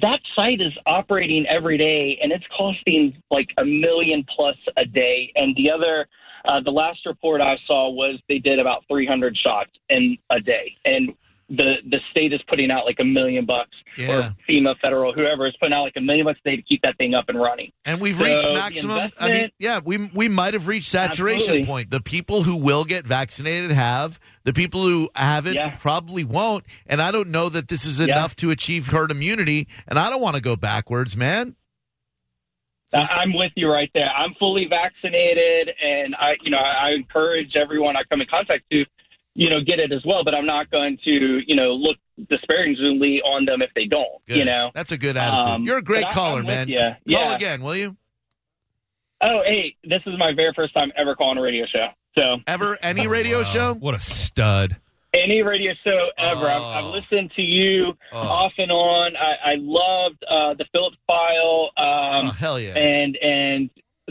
That 0.00 0.20
site 0.36 0.60
is 0.60 0.72
operating 0.84 1.46
every 1.46 1.78
day, 1.78 2.18
and 2.22 2.32
it's 2.32 2.44
costing 2.56 3.16
like 3.30 3.48
a 3.56 3.64
million 3.64 4.24
plus 4.28 4.56
a 4.76 4.84
day. 4.84 5.32
And 5.36 5.56
the 5.56 5.70
other, 5.70 6.06
uh, 6.44 6.60
the 6.60 6.70
last 6.70 7.06
report 7.06 7.40
I 7.40 7.58
saw 7.66 7.88
was 7.90 8.20
they 8.28 8.38
did 8.38 8.58
about 8.58 8.84
300 8.88 9.36
shots 9.36 9.70
in 9.88 10.18
a 10.28 10.40
day, 10.40 10.76
and 10.84 11.14
the 11.50 11.76
the 11.90 11.98
state 12.12 12.32
is 12.32 12.40
putting 12.48 12.70
out 12.70 12.84
like 12.86 12.98
a 13.00 13.04
million 13.04 13.44
bucks, 13.44 13.76
Yeah. 13.98 14.28
or 14.30 14.36
FEMA, 14.48 14.78
federal, 14.80 15.12
whoever 15.12 15.46
is 15.46 15.54
putting 15.58 15.72
out 15.74 15.82
like 15.82 15.94
a 15.96 16.00
million 16.00 16.24
bucks 16.24 16.38
a 16.44 16.50
day 16.50 16.56
to 16.56 16.62
keep 16.62 16.80
that 16.82 16.96
thing 16.96 17.12
up 17.14 17.28
and 17.28 17.40
running. 17.40 17.72
And 17.84 18.00
we've 18.00 18.16
So, 18.16 18.24
reached 18.24 18.48
maximum. 18.52 19.10
I 19.18 19.28
mean, 19.28 19.50
yeah, 19.58 19.80
we 19.84 20.08
we 20.14 20.28
might 20.28 20.54
have 20.54 20.66
reached 20.68 20.88
saturation 20.90 21.40
Absolutely. 21.40 21.66
point. 21.66 21.90
The 21.90 22.00
people 22.00 22.44
who 22.44 22.56
will 22.56 22.84
get 22.84 23.06
vaccinated 23.06 23.72
have. 23.72 24.20
The 24.44 24.54
people 24.54 24.82
who 24.84 25.10
haven't 25.14 25.54
Yeah. 25.54 25.76
probably 25.78 26.24
won't. 26.24 26.64
And 26.86 27.02
I 27.02 27.10
don't 27.10 27.28
know 27.28 27.50
that 27.50 27.68
this 27.68 27.84
is 27.84 27.98
Yeah. 28.00 28.06
enough 28.06 28.34
to 28.36 28.50
achieve 28.50 28.86
herd 28.86 29.10
immunity. 29.10 29.68
And 29.86 29.98
I 29.98 30.08
don't 30.08 30.22
want 30.22 30.36
to 30.36 30.40
go 30.42 30.56
backwards, 30.56 31.14
man. 31.16 31.56
I'm 32.92 33.34
with 33.34 33.52
you 33.54 33.70
right 33.70 33.90
there. 33.94 34.10
I'm 34.10 34.34
fully 34.34 34.66
vaccinated, 34.66 35.70
and 35.80 36.14
I, 36.16 36.36
you 36.42 36.50
know, 36.50 36.58
I, 36.58 36.88
I 36.88 36.90
encourage 36.90 37.54
everyone 37.54 37.96
I 37.96 38.02
come 38.10 38.20
in 38.20 38.26
contact 38.26 38.64
to, 38.72 38.84
you 39.34 39.48
know, 39.50 39.60
get 39.60 39.78
it 39.78 39.92
as 39.92 40.02
well. 40.04 40.24
But 40.24 40.34
I'm 40.34 40.46
not 40.46 40.70
going 40.70 40.98
to, 41.04 41.40
you 41.46 41.54
know, 41.56 41.72
look 41.72 41.96
disparagingly 42.28 43.20
on 43.22 43.44
them 43.44 43.62
if 43.62 43.70
they 43.74 43.84
don't. 43.86 44.24
Good. 44.26 44.38
You 44.38 44.44
know. 44.44 44.70
that's 44.74 44.92
a 44.92 44.98
good 44.98 45.16
attitude. 45.16 45.48
Um, 45.48 45.64
You're 45.64 45.78
a 45.78 45.82
great 45.82 46.08
caller, 46.08 46.40
I'm 46.40 46.46
with 46.46 46.54
man. 46.54 46.68
ya. 46.68 46.78
Call 46.78 46.94
Yeah. 47.06 47.34
again, 47.34 47.62
will 47.62 47.76
you? 47.76 47.96
Oh, 49.22 49.42
hey, 49.44 49.76
this 49.84 50.00
is 50.06 50.14
my 50.18 50.32
very 50.34 50.52
first 50.54 50.72
time 50.74 50.90
ever 50.96 51.14
calling 51.14 51.36
a 51.38 51.42
radio 51.42 51.66
show. 51.66 51.88
So 52.18 52.38
Ever 52.46 52.76
any 52.82 53.06
radio 53.06 53.38
Wow, 53.38 53.44
show? 53.44 53.74
What 53.74 53.94
a 53.94 54.00
stud. 54.00 54.76
any 55.12 55.42
radio 55.42 55.72
show 55.84 56.08
ever, 56.18 56.46
I've, 56.46 56.60
Oh. 56.62 56.64
I've 56.64 56.94
listened 56.94 57.30
to 57.36 57.42
you 57.42 57.92
Oh. 58.12 58.18
off 58.18 58.52
and 58.58 58.72
on. 58.72 59.16
I, 59.16 59.52
I 59.52 59.54
loved 59.58 60.24
uh, 60.28 60.54
the 60.54 60.64
Phillips 60.72 60.96
File. 61.06 61.70
Um, 61.76 62.28
oh 62.28 62.30
hell 62.32 62.58
yeah! 62.58 62.76
and 62.78 63.16
and 63.18 63.70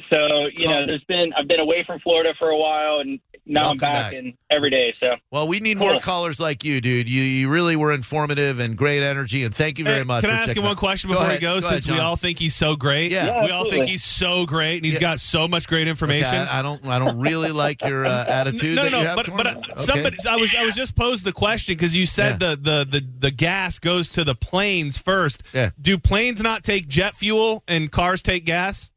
so 0.09 0.45
you 0.55 0.67
know, 0.67 0.85
there's 0.85 1.03
been 1.05 1.33
I've 1.33 1.47
been 1.47 1.59
away 1.59 1.83
from 1.85 1.99
Florida 2.01 2.33
for 2.38 2.49
a 2.49 2.57
while, 2.57 2.99
and 2.99 3.19
now 3.50 3.62
Welcome 3.63 3.74
I'm 3.88 3.91
back, 3.94 4.12
back. 4.12 4.13
and 4.13 4.34
every 4.50 4.70
day. 4.70 4.94
So 5.00 5.15
Well, 5.32 5.48
we 5.48 5.60
need 5.60 5.77
more 5.77 6.00
callers 6.00 6.39
like 6.39 6.63
you, 6.63 6.79
dude. 6.79 7.10
You 7.10 7.22
you 7.22 7.50
really 7.50 7.75
were 7.75 7.91
informative 7.91 8.60
and 8.60 8.77
great 8.77 9.03
energy, 9.03 9.44
and 9.44 9.53
thank 9.53 9.77
you 9.79 9.84
very 9.86 9.98
Hey, 9.98 10.03
much. 10.03 10.22
Can 10.22 10.29
for 10.29 10.36
I 10.36 10.39
ask 10.39 10.48
checking 10.50 10.62
him 10.62 10.68
one 10.68 10.72
out- 10.74 10.77
question 10.77 11.10
Go 11.10 11.15
before 11.15 11.27
ahead. 11.27 11.39
he 11.39 11.41
goes? 11.41 11.62
Go 11.63 11.68
ahead, 11.70 11.84
since 11.84 11.96
we 11.96 12.00
all 12.00 12.15
think 12.15 12.39
he's 12.39 12.56
so 12.56 12.75
great, 12.75 13.12
Yeah. 13.12 13.25
Yeah, 13.25 13.44
we 13.44 13.51
all 13.51 13.70
think 13.70 13.88
he's 13.88 14.03
so 14.03 14.46
great, 14.46 14.77
and 14.77 14.86
he's 14.86 14.94
Yeah. 14.96 15.00
got 15.01 15.20
so 15.20 15.48
much 15.48 15.68
great 15.68 15.88
information. 15.88 16.27
Okay, 16.27 16.38
I, 16.38 16.60
I 16.60 16.62
don't 16.62 16.86
I 16.86 17.00
don't 17.00 17.20
really 17.20 17.51
like 17.51 17.84
your 17.84 18.06
uh, 18.06 18.25
attitude. 18.27 18.75
no, 18.75 18.84
that 18.84 18.91
no, 18.91 18.98
you 19.00 19.03
no. 19.03 19.10
have 19.10 19.15
But 19.18 19.38
but 19.38 19.48
uh, 19.48 19.56
Okay. 19.72 19.82
somebody, 19.84 20.18
I 20.29 20.36
was 20.38 20.56
I 20.56 20.63
was 20.63 20.75
just 20.75 20.96
posed 20.96 21.24
the 21.25 21.34
question 21.34 21.75
because 21.75 21.96
you 21.96 22.06
said 22.06 22.41
Yeah. 22.41 22.50
the, 22.51 22.56
the 22.56 22.86
the 23.00 23.08
the 23.20 23.32
gas 23.32 23.79
goes 23.79 24.12
to 24.13 24.24
the 24.24 24.36
planes 24.36 24.98
first. 24.98 25.44
Yeah. 25.53 25.72
Do 25.82 25.98
planes 25.98 26.41
not 26.41 26.63
take 26.63 26.88
jet 26.88 27.15
fuel 27.15 27.63
and 27.68 27.91
cars 27.91 28.22
take 28.22 28.46
gas? 28.46 28.89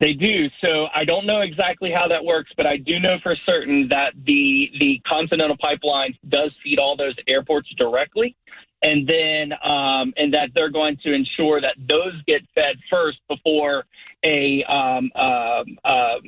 They 0.00 0.12
do. 0.12 0.48
So 0.64 0.86
I 0.94 1.04
don't 1.04 1.26
know 1.26 1.40
exactly 1.40 1.90
how 1.90 2.06
that 2.08 2.24
works, 2.24 2.52
but 2.56 2.66
I 2.66 2.76
do 2.76 3.00
know 3.00 3.18
for 3.22 3.34
certain 3.34 3.88
that 3.88 4.12
the 4.24 4.70
the 4.78 5.00
Continental 5.06 5.56
Pipeline 5.56 6.16
does 6.28 6.52
feed 6.62 6.78
all 6.78 6.96
those 6.96 7.16
airports 7.26 7.68
directly, 7.76 8.36
and 8.82 9.08
then 9.08 9.52
um, 9.64 10.14
and 10.16 10.32
that 10.34 10.50
they're 10.54 10.70
going 10.70 10.98
to 11.02 11.12
ensure 11.12 11.60
that 11.60 11.74
those 11.88 12.14
get 12.28 12.42
fed 12.54 12.76
first 12.88 13.18
before 13.28 13.86
a 14.22 14.62
um, 14.64 15.10
um, 15.16 15.78
um, 15.84 16.20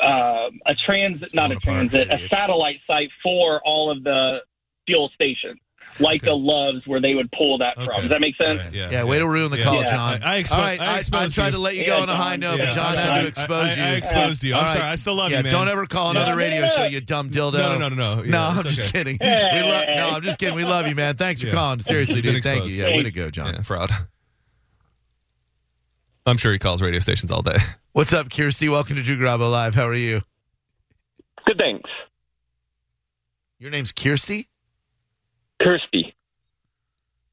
um, 0.00 0.60
a 0.66 0.74
transit, 0.74 1.34
not 1.34 1.52
a 1.52 1.56
transit, 1.56 2.10
a 2.10 2.28
satellite 2.28 2.80
site 2.86 3.10
for 3.22 3.62
all 3.64 3.90
of 3.90 4.04
the 4.04 4.40
fuel 4.86 5.10
stations, 5.14 5.60
like 5.98 6.22
Okay. 6.22 6.30
a 6.30 6.34
Love's 6.34 6.86
where 6.86 7.00
they 7.00 7.14
would 7.14 7.30
pull 7.32 7.58
that 7.58 7.76
Okay. 7.76 7.84
from. 7.86 8.00
Does 8.02 8.10
that 8.10 8.20
make 8.20 8.36
sense? 8.36 8.60
Right, 8.60 8.72
Yeah, 8.72 9.04
way 9.04 9.18
to 9.18 9.26
ruin 9.28 9.50
the 9.50 9.58
Yeah. 9.58 9.64
call, 9.64 9.74
Yeah. 9.82 9.90
John. 9.90 10.22
I, 10.22 10.36
I 10.38 10.42
expo- 10.42 10.52
All 10.54 10.58
right, 10.60 10.80
I, 10.80 10.84
I, 10.84 10.94
I 10.94 10.98
exposed 10.98 11.34
tried 11.34 11.50
to 11.50 11.58
let 11.58 11.74
you 11.74 11.82
Yeah, 11.82 11.88
go 11.96 12.02
on 12.02 12.08
a 12.08 12.16
high 12.16 12.36
note, 12.36 12.58
yeah, 12.58 12.66
but 12.66 12.74
John 12.74 12.96
I- 12.96 13.00
had 13.00 13.20
to 13.22 13.26
expose 13.28 13.50
I, 13.70 13.74
you. 13.74 13.82
I, 13.82 13.86
I 13.86 13.92
exposed 13.94 14.44
you. 14.44 14.54
I'm 14.54 14.58
All 14.60 14.64
right. 14.64 14.76
sorry. 14.78 14.88
I 14.90 14.94
still 14.94 15.14
love 15.14 15.30
yeah, 15.30 15.38
you, 15.38 15.42
man. 15.44 15.52
don't 15.52 15.68
ever 15.68 15.86
call 15.86 16.10
another 16.12 16.36
radio 16.36 16.62
no, 16.62 16.68
show, 16.74 16.84
you 16.84 17.00
dumb 17.00 17.30
dildo. 17.30 17.54
No, 17.54 17.78
no, 17.78 17.88
no, 17.88 17.94
no, 17.96 18.14
no. 18.16 18.22
Yeah, 18.22 18.30
no, 18.30 18.38
I'm 18.40 18.62
just 18.62 18.80
okay. 18.82 18.90
kidding. 18.92 19.18
Hey. 19.20 19.50
We 19.54 19.60
lo- 19.68 19.84
no, 19.96 20.10
I'm 20.16 20.22
just 20.22 20.38
kidding. 20.38 20.54
We 20.54 20.64
love 20.64 20.86
you, 20.86 20.94
man. 20.94 21.16
Thanks 21.16 21.42
for 21.42 21.50
calling. 21.50 21.80
Seriously, 21.80 22.20
dude. 22.22 22.42
Thank 22.42 22.64
you. 22.64 22.70
exposed. 22.70 22.76
Yeah, 22.76 22.96
way 22.96 23.02
to 23.02 23.10
go, 23.10 23.30
John. 23.30 23.62
Fraud. 23.64 23.90
I'm 26.26 26.36
sure 26.36 26.52
he 26.52 26.58
calls 26.58 26.82
radio 26.82 27.00
stations 27.00 27.30
all 27.30 27.42
day. 27.42 27.56
What's 27.92 28.12
up, 28.12 28.30
Kirsty? 28.30 28.68
Welcome 28.68 28.96
to 28.96 29.02
Drew 29.02 29.16
Garabo 29.16 29.50
Live. 29.50 29.74
How 29.74 29.88
are 29.88 29.94
you? 29.94 30.20
Good, 31.46 31.58
thanks. 31.58 31.90
Your 33.58 33.70
name's 33.70 33.90
Kirsty? 33.92 34.49
Kirsty. 35.60 36.14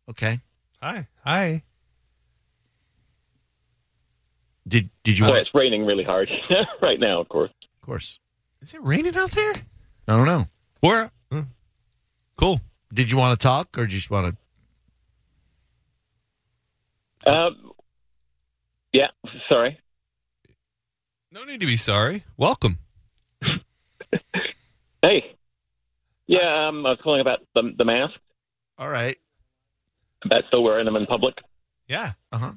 Okay. 0.09 0.39
Hi, 0.81 1.07
hi. 1.23 1.63
Did 4.67 4.89
did 5.03 5.17
you 5.17 5.25
Oh, 5.25 5.29
want? 5.29 5.41
it's 5.41 5.49
raining 5.53 5.85
really 5.85 6.03
hard 6.03 6.29
right 6.81 6.99
now, 6.99 7.21
of 7.21 7.29
course. 7.29 7.51
Of 7.81 7.85
course. 7.85 8.19
Is 8.61 8.73
it 8.73 8.83
raining 8.83 9.15
out 9.15 9.31
there? 9.31 9.53
I 10.07 10.17
don't 10.17 10.25
know. 10.25 10.47
Where? 10.81 11.11
uh, 11.31 11.43
cool. 12.37 12.59
Did 12.93 13.11
you 13.11 13.17
want 13.17 13.39
to 13.39 13.43
talk 13.43 13.77
or 13.77 13.85
just 13.85 14.09
want 14.09 14.35
to? 17.25 17.31
Um, 17.33 17.71
yeah, 18.93 19.07
sorry. 19.49 19.79
No 21.31 21.43
need 21.43 21.59
to 21.59 21.65
be 21.65 21.77
sorry. 21.77 22.23
Welcome. 22.37 22.79
Hey. 25.03 25.36
Yeah, 26.27 26.67
um, 26.67 26.85
I 26.85 26.89
was 26.91 26.99
calling 27.01 27.21
about 27.21 27.39
the, 27.55 27.73
the 27.77 27.85
mask. 27.85 28.13
All 28.77 28.89
right. 28.89 29.17
About 30.25 30.43
still 30.47 30.63
wearing 30.63 30.85
them 30.85 30.95
in 30.95 31.05
public. 31.05 31.35
Yeah. 31.87 32.13
Uh 32.31 32.37
huh. 32.37 32.51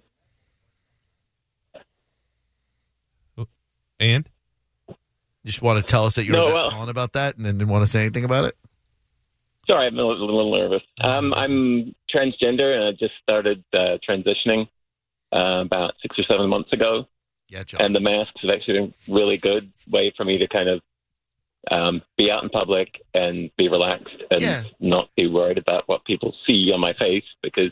And 4.01 4.27
Just 5.45 5.61
want 5.61 5.79
to 5.79 5.83
tell 5.91 6.05
us 6.07 6.15
that 6.15 6.25
you 6.25 6.33
were 6.33 6.39
No, 6.39 6.47
well- 6.55 6.71
calling 6.71 6.89
about 6.89 7.13
that 7.15 7.37
and 7.37 7.45
then 7.45 7.59
didn't 7.59 7.71
want 7.71 7.85
to 7.85 7.91
say 7.91 8.01
anything 8.01 8.25
about 8.25 8.47
it? 8.47 8.57
Sorry, 9.69 9.87
I'm 9.87 9.99
a 9.99 10.03
little, 10.03 10.25
a 10.25 10.35
little 10.35 10.57
nervous. 10.59 10.83
Um, 11.01 11.33
I'm 11.35 11.95
transgender 12.13 12.75
and 12.75 12.85
I 12.85 12.93
just 12.93 13.13
started 13.23 13.63
uh, 13.73 13.99
transitioning 14.09 14.67
uh, 15.33 15.63
about 15.65 15.93
six 16.03 16.19
or 16.19 16.25
seven 16.25 16.49
months 16.49 16.73
ago. 16.73 17.07
Yeah, 17.51 17.63
John. 17.65 17.83
And 17.83 17.95
the 17.95 18.01
masks 18.01 18.41
have 18.43 18.51
actually 18.51 18.81
been 18.81 18.95
a 19.09 19.15
really 19.15 19.37
good 19.37 19.71
way 19.89 20.13
for 20.17 20.25
me 20.25 20.39
to 20.39 20.49
kind 20.49 20.69
of 20.69 20.81
um, 21.71 22.03
be 22.17 22.31
out 22.31 22.43
in 22.43 22.49
public 22.49 23.03
and 23.15 23.51
be 23.57 23.69
relaxed 23.69 24.17
and 24.31 24.41
Yeah. 24.41 24.63
not 24.81 25.09
be 25.17 25.27
worried 25.27 25.59
about 25.59 25.85
what 25.89 26.05
people 26.05 26.35
see 26.47 26.71
on 26.73 26.81
my 26.81 26.93
face 26.95 27.25
because, 27.43 27.71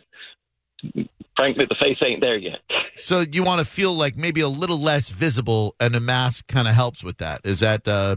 frankly, 1.36 1.64
the 1.68 1.74
face 1.80 1.98
ain't 2.04 2.20
there 2.20 2.36
yet. 2.36 2.60
So 3.00 3.20
you 3.20 3.44
want 3.44 3.60
to 3.60 3.64
feel 3.64 3.94
like 3.94 4.16
maybe 4.16 4.40
a 4.40 4.48
little 4.48 4.80
less 4.80 5.10
visible, 5.10 5.76
and 5.78 5.94
a 5.94 6.00
mask 6.00 6.48
kind 6.48 6.66
of 6.66 6.74
helps 6.74 7.04
with 7.04 7.18
that. 7.18 7.40
Is 7.44 7.60
that 7.60 7.86
uh, 7.86 8.16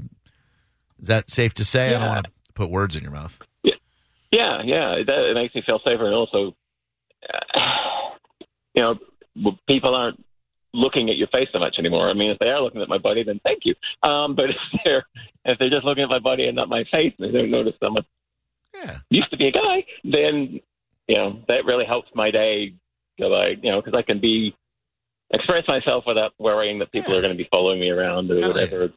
is 0.99 1.07
that 1.07 1.29
safe 1.29 1.53
to 1.53 1.63
say? 1.63 1.93
I 1.93 1.99
don't 1.99 2.07
want 2.07 2.25
to 2.25 2.31
put 2.55 2.71
words 2.71 2.95
in 2.95 3.03
your 3.03 3.11
mouth. 3.11 3.37
Yeah, 3.63 4.63
yeah, 4.63 4.93
it, 4.93 5.07
it 5.07 5.35
makes 5.35 5.53
me 5.53 5.61
feel 5.63 5.77
safer, 5.85 6.07
and 6.07 6.15
also, 6.15 6.55
uh, 7.31 7.59
you 8.73 8.81
know, 8.81 8.95
people 9.67 9.93
aren't 9.93 10.23
looking 10.73 11.09
at 11.11 11.17
your 11.17 11.27
face 11.27 11.49
so 11.51 11.59
much 11.59 11.75
anymore. 11.77 12.09
I 12.09 12.13
mean, 12.13 12.31
if 12.31 12.39
they 12.39 12.49
are 12.49 12.61
looking 12.61 12.81
at 12.81 12.89
my 12.89 12.97
body, 12.97 13.23
then 13.23 13.39
thank 13.45 13.65
you. 13.65 13.75
Um, 14.01 14.35
but 14.35 14.49
if 14.49 14.55
they're 14.83 15.05
if 15.45 15.57
they're 15.59 15.69
just 15.69 15.85
looking 15.85 16.03
at 16.03 16.09
my 16.09 16.19
body 16.19 16.47
and 16.47 16.55
not 16.55 16.69
my 16.69 16.83
face, 16.91 17.13
and 17.19 17.33
they 17.33 17.37
don't 17.39 17.51
notice 17.51 17.73
I'm 17.81 17.97
a, 17.97 18.05
Yeah. 18.75 18.97
used 19.09 19.29
to 19.31 19.37
be 19.37 19.47
a 19.47 19.51
guy, 19.51 19.85
then 20.03 20.59
you 21.07 21.15
know 21.17 21.39
that 21.47 21.65
really 21.65 21.85
helps 21.85 22.09
my 22.15 22.31
day 22.31 22.73
go 23.19 23.27
like 23.27 23.59
you 23.63 23.71
know 23.71 23.81
because 23.81 23.97
I 23.97 24.01
can 24.01 24.19
be 24.19 24.55
express 25.33 25.67
myself 25.67 26.03
without 26.07 26.33
worrying 26.39 26.79
that 26.79 26.91
people 26.91 27.11
Yeah. 27.13 27.19
are 27.19 27.21
going 27.21 27.33
to 27.33 27.37
be 27.43 27.47
following 27.49 27.79
me 27.79 27.89
around 27.89 28.29
or 28.31 28.39
Hell 28.39 28.49
yeah. 28.49 28.53
whatever. 28.53 28.93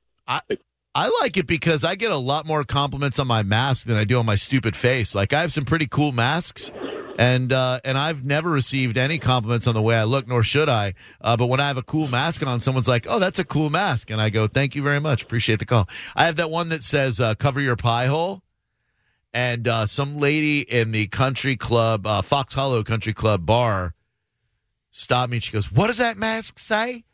I 0.96 1.08
like 1.22 1.36
it 1.36 1.46
because 1.48 1.82
I 1.82 1.96
get 1.96 2.12
a 2.12 2.16
lot 2.16 2.46
more 2.46 2.62
compliments 2.62 3.18
on 3.18 3.26
my 3.26 3.42
mask 3.42 3.86
than 3.88 3.96
I 3.96 4.04
do 4.04 4.18
on 4.20 4.26
my 4.26 4.36
stupid 4.36 4.76
face. 4.76 5.12
Like 5.14 5.32
I 5.32 5.40
have 5.40 5.52
some 5.52 5.64
pretty 5.64 5.88
cool 5.88 6.12
masks, 6.12 6.70
and 7.18 7.52
uh, 7.52 7.80
and 7.84 7.96
I've 7.96 8.24
never 8.24 8.50
received 8.50 8.96
any 8.98 9.18
compliments 9.18 9.66
on 9.66 9.74
the 9.74 9.82
way 9.82 9.96
I 9.96 10.04
look, 10.04 10.26
nor 10.26 10.42
should 10.42 10.68
I. 10.68 10.94
Uh, 11.20 11.36
but 11.36 11.46
when 11.46 11.60
I 11.60 11.68
have 11.68 11.76
a 11.76 11.82
cool 11.82 12.08
mask 12.08 12.44
on, 12.46 12.60
someone's 12.60 12.88
like, 12.88 13.06
"Oh, 13.08 13.18
that's 13.18 13.38
a 13.38 13.44
cool 13.44 13.70
mask," 13.70 14.10
and 14.10 14.20
I 14.20 14.30
go, 14.30 14.46
"Thank 14.46 14.74
you 14.74 14.82
very 14.82 15.00
much, 15.00 15.22
appreciate 15.22 15.58
the 15.58 15.66
call." 15.66 15.88
I 16.14 16.26
have 16.26 16.36
that 16.36 16.50
one 16.50 16.68
that 16.70 16.82
says 16.82 17.20
uh, 17.20 17.34
"Cover 17.34 17.60
your 17.60 17.76
pie 17.76 18.06
hole," 18.06 18.42
and 19.32 19.66
uh, 19.68 19.86
some 19.86 20.18
lady 20.18 20.60
in 20.60 20.92
the 20.92 21.06
country 21.08 21.56
club, 21.56 22.06
uh, 22.06 22.22
Fox 22.22 22.54
Hollow 22.54 22.82
Country 22.82 23.12
Club 23.12 23.46
bar, 23.46 23.94
stopped 24.90 25.30
me 25.30 25.36
and 25.38 25.44
she 25.44 25.52
goes, 25.52 25.70
"What 25.70 25.88
does 25.88 25.98
that 25.98 26.16
mask 26.16 26.58
say?" 26.58 27.04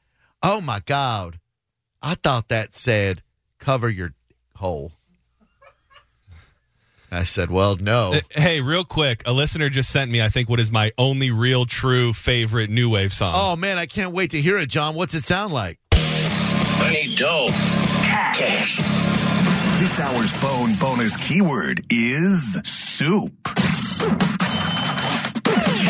Oh 0.43 0.61
my 0.61 0.81
God. 0.81 1.39
I 2.03 2.15
thought 2.15 2.49
that 2.49 2.77
said 2.77 3.23
cover 3.59 3.89
your 3.89 4.15
hole. 4.57 4.93
I 7.13 7.25
said, 7.25 7.51
well, 7.51 7.77
no. 7.77 8.15
Uh, 8.15 8.21
Hey, 8.31 8.61
real 8.61 8.85
quick, 8.85 9.23
a 9.27 9.33
listener 9.33 9.69
just 9.69 9.91
sent 9.91 10.11
me, 10.11 10.23
I 10.23 10.29
think, 10.29 10.49
what 10.49 10.61
is 10.61 10.71
my 10.71 10.93
only 10.97 11.31
real 11.31 11.67
true 11.67 12.13
favorite 12.13 12.71
new 12.71 12.89
wave 12.91 13.13
song. 13.13 13.35
Oh 13.37 13.57
man, 13.57 13.79
I 13.79 13.87
can't 13.87 14.13
wait 14.13 14.31
to 14.33 14.41
hear 14.41 14.59
it, 14.59 14.69
John. 14.69 14.95
What's 14.95 15.15
it 15.15 15.25
sound 15.25 15.53
like? 15.53 15.79
I 15.93 16.91
need 16.93 17.19
dough. 17.19 17.49
Cash. 17.51 18.77
This 19.81 19.99
hour's 20.01 20.31
phone 20.33 20.75
bonus 20.81 21.17
keyword 21.29 21.81
is 21.91 22.61
soup. 22.65 23.33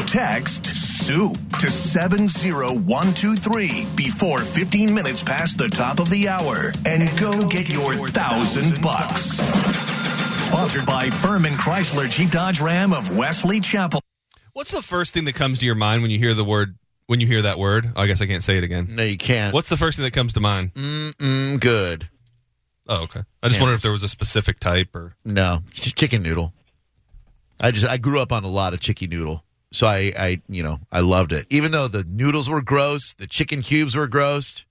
Text 0.06 0.66
soup 0.66 1.36
to 1.60 1.70
70123 1.70 3.86
before 3.96 4.38
15 4.40 4.92
minutes 4.94 5.22
past 5.22 5.58
the 5.58 5.68
top 5.68 5.98
of 6.00 6.08
the 6.10 6.28
hour 6.28 6.72
and 6.86 7.08
go 7.20 7.46
get 7.48 7.68
your 7.68 7.94
thousand 8.08 8.80
bucks. 8.82 9.38
Sponsored 10.50 10.84
by 10.84 11.06
Ferman 11.08 11.52
Chrysler 11.52 12.10
Jeep 12.10 12.30
Dodge 12.30 12.60
Ram 12.60 12.92
of 12.92 13.16
Wesley 13.16 13.60
Chapel. 13.60 14.00
What's 14.52 14.72
the 14.72 14.82
first 14.82 15.14
thing 15.14 15.24
that 15.26 15.34
comes 15.36 15.60
to 15.60 15.64
your 15.66 15.76
mind 15.76 16.02
when 16.02 16.10
you 16.10 16.18
hear 16.18 16.34
the 16.34 16.44
word, 16.44 16.76
when 17.06 17.20
you 17.20 17.26
hear 17.28 17.42
that 17.42 17.56
word? 17.56 17.92
Oh, 17.94 18.02
I 18.02 18.06
guess 18.08 18.20
I 18.20 18.26
can't 18.26 18.42
say 18.42 18.58
it 18.58 18.64
again. 18.64 18.88
No, 18.96 19.04
you 19.04 19.16
can't. 19.16 19.54
What's 19.54 19.68
the 19.68 19.76
first 19.76 19.96
thing 19.96 20.02
that 20.04 20.10
comes 20.10 20.32
to 20.32 20.40
mind? 20.40 20.74
Mm, 20.74 21.60
good. 21.60 22.08
Oh, 22.88 23.02
okay. 23.04 23.20
I 23.44 23.46
just 23.46 23.58
Yeah. 23.58 23.62
wondered 23.62 23.76
if 23.76 23.82
there 23.82 23.92
was 23.92 24.02
a 24.02 24.08
specific 24.08 24.58
type 24.58 24.88
or. 24.94 25.14
No, 25.24 25.62
chicken 25.72 26.22
noodle. 26.22 26.52
I 27.60 27.70
just 27.70 27.86
I 27.86 27.96
grew 27.96 28.18
up 28.18 28.32
on 28.32 28.42
a 28.42 28.48
lot 28.48 28.74
of 28.74 28.80
chicken 28.80 29.10
noodle, 29.10 29.44
so 29.72 29.86
I 29.86 30.12
I 30.18 30.42
you 30.48 30.64
know 30.64 30.80
I 30.90 30.98
loved 30.98 31.32
it. 31.32 31.46
Even 31.50 31.70
though 31.70 31.86
the 31.86 32.02
noodles 32.02 32.48
were 32.50 32.60
gross, 32.62 33.14
the 33.18 33.28
chicken 33.28 33.62
cubes 33.62 33.94
were 33.94 34.08
gross. 34.08 34.64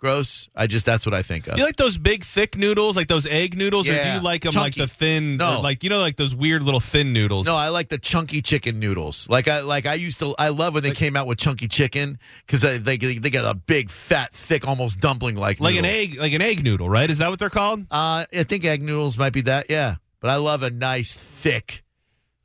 Gross. 0.00 0.48
I 0.56 0.66
just 0.66 0.86
that's 0.86 1.04
what 1.04 1.14
I 1.14 1.20
think 1.20 1.46
of. 1.46 1.58
You 1.58 1.64
like 1.64 1.76
those 1.76 1.98
big, 1.98 2.24
thick 2.24 2.56
noodles, 2.56 2.96
like 2.96 3.08
those 3.08 3.26
egg 3.26 3.54
noodles, 3.54 3.86
or 3.86 3.92
do 4.02 4.08
you 4.08 4.20
like 4.20 4.42
them 4.44 4.54
like 4.54 4.74
the 4.74 4.86
thin, 4.86 5.36
No. 5.36 5.56
or 5.58 5.62
like 5.62 5.84
you 5.84 5.90
know, 5.90 5.98
like 5.98 6.16
those 6.16 6.34
weird 6.34 6.62
little 6.62 6.80
thin 6.80 7.12
noodles? 7.12 7.46
No, 7.46 7.54
I 7.54 7.68
like 7.68 7.90
the 7.90 7.98
chunky 7.98 8.40
chicken 8.40 8.78
noodles. 8.80 9.28
Like 9.28 9.46
I 9.46 9.60
like 9.60 9.84
I 9.84 9.94
used 9.94 10.18
to. 10.20 10.34
I 10.38 10.48
love 10.48 10.72
when 10.72 10.82
they 10.82 10.92
came 10.92 11.16
out 11.16 11.26
with 11.26 11.36
chunky 11.36 11.68
chicken 11.68 12.18
because 12.46 12.62
they, 12.62 12.78
they 12.78 12.96
they 12.96 13.28
got 13.28 13.44
a 13.44 13.52
big, 13.54 13.90
fat, 13.90 14.32
thick, 14.32 14.66
almost 14.66 15.00
dumpling 15.00 15.36
like 15.36 15.60
like 15.60 15.76
an 15.76 15.84
egg, 15.84 16.16
like 16.18 16.32
an 16.32 16.40
egg 16.40 16.64
noodle, 16.64 16.88
right? 16.88 17.10
Is 17.10 17.18
that 17.18 17.28
what 17.28 17.38
they're 17.38 17.50
called? 17.50 17.80
Uh, 17.90 18.24
I 18.34 18.44
think 18.44 18.64
egg 18.64 18.82
noodles 18.82 19.18
might 19.18 19.34
be 19.34 19.42
that. 19.42 19.68
Yeah, 19.68 19.96
but 20.20 20.30
I 20.30 20.36
love 20.36 20.62
a 20.62 20.70
nice 20.70 21.12
thick, 21.14 21.84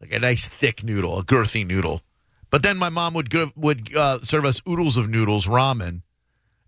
like 0.01 0.11
a 0.13 0.19
nice 0.19 0.45
thick 0.45 0.83
noodle, 0.83 1.17
a 1.19 1.23
girthy 1.23 1.65
noodle. 1.65 2.01
But 2.49 2.63
then 2.63 2.75
my 2.77 2.89
mom 2.89 3.13
would 3.15 3.29
give, 3.29 3.51
would 3.55 3.95
uh, 3.95 4.19
serve 4.23 4.45
us 4.45 4.61
oodles 4.69 4.97
of 4.97 5.09
noodles, 5.09 5.45
ramen, 5.45 6.01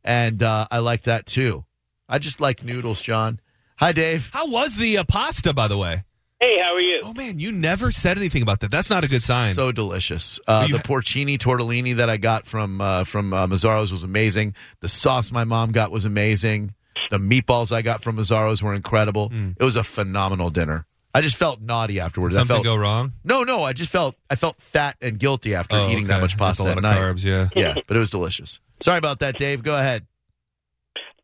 and 0.08 0.42
uh, 0.42 0.66
I 0.72 0.80
like 0.80 1.04
that 1.04 1.28
too. 1.28 1.66
I 2.10 2.18
just 2.18 2.40
like 2.42 2.64
noodles, 2.64 3.02
John. 3.02 3.40
Hi, 3.78 3.92
Dave. 3.92 4.32
How 4.34 4.48
was 4.48 4.76
the 4.78 4.98
uh, 4.98 5.04
pasta, 5.04 5.54
by 5.54 5.68
the 5.68 5.78
way? 5.78 6.04
Hey, 6.40 6.58
how 6.60 6.74
are 6.76 6.80
you? 6.80 7.02
Oh 7.04 7.14
man, 7.14 7.40
you 7.40 7.52
never 7.52 7.92
said 7.92 8.18
anything 8.18 8.42
about 8.44 8.60
that. 8.62 8.70
That's 8.72 8.90
not 8.90 9.04
a 9.04 9.08
good 9.08 9.24
sign. 9.24 9.56
So 9.56 9.72
delicious. 9.72 10.40
Uh, 10.48 10.66
You 10.68 10.78
the 10.78 10.84
porcini 10.84 11.38
tortellini 11.38 11.96
that 11.98 12.10
I 12.10 12.18
got 12.18 12.46
from 12.48 12.80
uh, 12.80 13.04
from 13.04 13.34
uh, 13.34 13.48
Mazzaro's 13.48 13.92
was 13.92 14.04
amazing. 14.04 14.56
The 14.82 14.90
sauce 14.90 15.32
my 15.32 15.44
mom 15.44 15.72
got 15.72 15.92
was 15.92 16.06
amazing. 16.06 16.74
The 17.10 17.18
meatballs 17.18 17.72
I 17.72 17.82
got 17.82 18.04
from 18.04 18.18
Mazzaro's 18.18 18.62
were 18.62 18.74
incredible. 18.76 19.32
It 19.60 19.64
was 19.64 19.76
a 19.76 19.84
phenomenal 19.84 20.50
dinner. 20.50 20.86
I 21.14 21.22
just 21.22 21.38
felt 21.38 21.60
naughty 21.62 22.00
afterwards. 22.00 22.36
I 22.36 22.42
Something 22.42 22.56
felt 22.58 22.66
go 22.66 22.76
wrong? 22.76 23.14
no, 23.24 23.44
no. 23.44 23.64
I 23.64 23.74
just 23.74 23.92
felt 23.92 24.16
I 24.30 24.36
felt 24.36 24.62
fat 24.62 24.96
and 25.02 25.18
guilty 25.18 25.56
after 25.56 25.76
Oh, 25.76 25.90
eating 25.90 26.06
that 26.08 26.16
okay. 26.16 26.22
much 26.22 26.32
That's 26.38 26.58
pasta 26.60 26.64
a 26.64 26.66
lot 26.66 26.72
at 26.74 26.78
of 26.78 26.84
night. 26.84 26.98
carbs. 27.00 27.24
Yeah. 27.24 27.50
Yeah, 27.56 27.74
but 27.88 27.98
it 27.98 28.00
was 28.00 28.12
delicious. 28.12 28.60
Sorry 28.82 28.98
about 28.98 29.20
that, 29.20 29.38
Dave. 29.38 29.64
Go 29.64 29.76
ahead. 29.78 30.06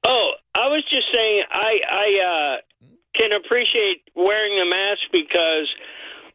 Oh, 0.06 0.32
I 0.56 0.68
was 0.68 0.84
just 0.90 1.08
saying 1.14 1.44
I 1.52 1.80
I 1.92 2.08
uh, 2.20 2.88
can 3.16 3.32
appreciate 3.32 4.04
wearing 4.16 4.60
a 4.60 4.66
mask 4.66 5.02
because 5.12 5.70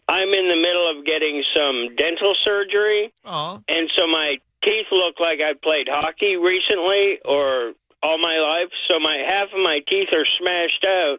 I'm 0.09 0.29
in 0.33 0.49
the 0.49 0.57
middle 0.57 0.89
of 0.91 1.05
getting 1.05 1.43
some 1.55 1.95
dental 1.97 2.35
surgery, 2.35 3.13
Oh, 3.25 3.63
and 3.69 3.91
so 3.97 4.07
my 4.07 4.39
teeth 4.63 4.87
look 4.91 5.21
like 5.21 5.41
I 5.41 5.53
played 5.63 5.89
hockey 5.91 6.37
recently 6.37 7.19
or 7.25 7.73
all 8.03 8.19
my 8.19 8.39
life. 8.39 8.71
So 8.91 8.99
my 8.99 9.17
half 9.29 9.49
of 9.53 9.61
my 9.63 9.81
teeth 9.89 10.09
are 10.13 10.25
smashed 10.25 10.87
out. 10.87 11.19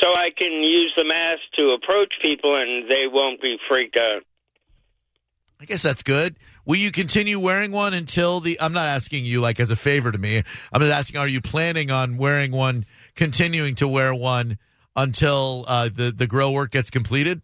So 0.00 0.08
I 0.14 0.30
can 0.36 0.52
use 0.62 0.92
the 0.96 1.04
mask 1.04 1.42
to 1.56 1.70
approach 1.70 2.14
people, 2.20 2.56
and 2.56 2.90
they 2.90 3.06
won't 3.06 3.40
be 3.40 3.58
freaked 3.68 3.96
out. 3.96 4.22
I 5.60 5.64
guess 5.66 5.82
that's 5.82 6.02
good. 6.02 6.36
Will 6.66 6.76
you 6.76 6.90
continue 6.90 7.38
wearing 7.38 7.70
one 7.70 7.94
until 7.94 8.40
the? 8.40 8.60
I'm 8.60 8.72
not 8.72 8.86
asking 8.86 9.24
you 9.24 9.40
like 9.40 9.60
as 9.60 9.70
a 9.70 9.76
favor 9.76 10.10
to 10.10 10.18
me. 10.18 10.42
I'm 10.72 10.80
just 10.80 10.92
asking: 10.92 11.20
Are 11.20 11.28
you 11.28 11.40
planning 11.40 11.90
on 11.90 12.16
wearing 12.16 12.50
one, 12.50 12.86
continuing 13.14 13.74
to 13.76 13.88
wear 13.88 14.14
one 14.14 14.58
until 14.96 15.64
uh, 15.68 15.88
the 15.94 16.12
the 16.12 16.26
grill 16.26 16.52
work 16.52 16.70
gets 16.70 16.90
completed? 16.90 17.42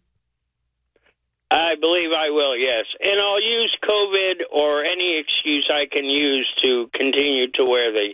I 1.51 1.75
believe 1.75 2.11
I 2.15 2.29
will, 2.29 2.55
yes. 2.55 2.85
And 3.03 3.19
I'll 3.19 3.41
use 3.41 3.75
COVID 3.83 4.43
or 4.53 4.85
any 4.85 5.19
excuse 5.19 5.69
I 5.69 5.85
can 5.85 6.05
use 6.05 6.49
to 6.61 6.89
continue 6.93 7.51
to 7.51 7.65
wear 7.65 7.91
the 7.91 8.13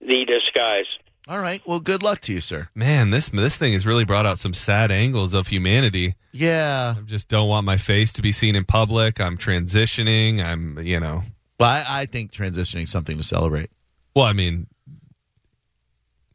the 0.00 0.24
disguise. 0.26 0.86
All 1.26 1.40
right. 1.40 1.62
Well, 1.66 1.80
good 1.80 2.02
luck 2.02 2.20
to 2.22 2.34
you, 2.34 2.40
sir. 2.42 2.68
Man, 2.74 3.08
this 3.10 3.30
this 3.30 3.56
thing 3.56 3.72
has 3.72 3.86
really 3.86 4.04
brought 4.04 4.26
out 4.26 4.38
some 4.38 4.52
sad 4.52 4.90
angles 4.90 5.32
of 5.32 5.46
humanity. 5.46 6.16
Yeah. 6.32 6.94
I 6.98 7.00
just 7.02 7.28
don't 7.28 7.48
want 7.48 7.64
my 7.64 7.78
face 7.78 8.12
to 8.14 8.22
be 8.22 8.30
seen 8.30 8.54
in 8.54 8.64
public. 8.64 9.20
I'm 9.20 9.38
transitioning. 9.38 10.44
I'm, 10.44 10.78
you 10.80 11.00
know. 11.00 11.22
Well, 11.58 11.70
I, 11.70 11.84
I 11.88 12.06
think 12.06 12.30
transitioning 12.32 12.82
is 12.82 12.90
something 12.90 13.16
to 13.16 13.22
celebrate. 13.22 13.70
Well, 14.14 14.26
I 14.26 14.34
mean, 14.34 14.66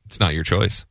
it's 0.05 0.19
not 0.19 0.33
your 0.33 0.43
choice. 0.43 0.85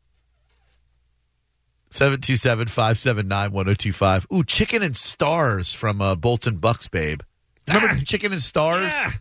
727-579-1025. 1.92 4.26
Ooh, 4.32 4.44
chicken 4.44 4.82
and 4.82 4.94
stars 4.96 5.72
from 5.72 6.00
uh, 6.02 6.14
Bolton 6.14 6.58
Bucks, 6.58 6.86
babe. 6.86 7.22
Remember 7.66 7.94
the 7.96 8.04
chicken 8.04 8.30
and 8.32 8.42
stars? 8.42 8.84
Yeah. 8.84 9.12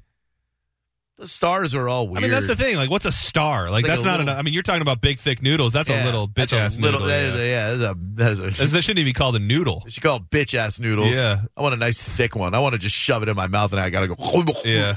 The 1.20 1.28
stars 1.28 1.74
are 1.74 1.90
all 1.90 2.08
weird. 2.08 2.20
I 2.20 2.22
mean, 2.22 2.30
that's 2.32 2.46
the 2.46 2.56
thing. 2.56 2.76
Like, 2.76 2.92
what's 2.92 3.08
a 3.08 3.12
star? 3.12 3.72
Like, 3.72 3.84
Like 3.84 3.86
that's 3.86 4.04
not. 4.04 4.20
little- 4.20 4.34
an, 4.34 4.38
I 4.40 4.44
mean, 4.44 4.54
you're 4.54 4.62
talking 4.62 4.84
about 4.84 5.02
big, 5.02 5.18
thick 5.18 5.42
noodles. 5.42 5.74
That's 5.74 5.90
Yeah, 5.90 6.04
a 6.04 6.06
little 6.06 6.28
bitch 6.28 6.56
ass 6.56 6.78
noodle. 6.78 7.00
That 7.08 7.22
is 7.22 7.34
yeah. 7.36 7.42
a, 7.42 7.48
yeah, 7.50 7.68
that 7.70 7.74
is 7.74 7.82
a, 7.82 7.96
that 8.14 8.32
is 8.34 8.40
a 8.40 8.42
That's- 8.44 8.72
that 8.74 8.82
shouldn't 8.84 9.00
even 9.00 9.10
be 9.10 9.14
called 9.14 9.36
a 9.36 9.40
noodle. 9.40 9.82
You 9.86 9.90
should 9.92 10.04
call 10.04 10.18
it 10.18 10.30
bitch 10.30 10.54
ass 10.54 10.80
noodles. 10.80 11.16
Yeah. 11.16 11.42
I 11.58 11.62
want 11.64 11.74
a 11.74 11.78
nice 11.78 12.00
thick 12.00 12.36
one. 12.36 12.54
I 12.54 12.60
want 12.60 12.74
to 12.74 12.78
just 12.80 12.96
shove 12.96 13.24
it 13.24 13.30
in 13.30 13.36
my 13.36 13.48
mouth 13.48 13.72
and 13.72 13.82
I 13.82 13.90
gotta 13.90 14.10
go. 14.10 14.16
Yeah. 14.64 14.96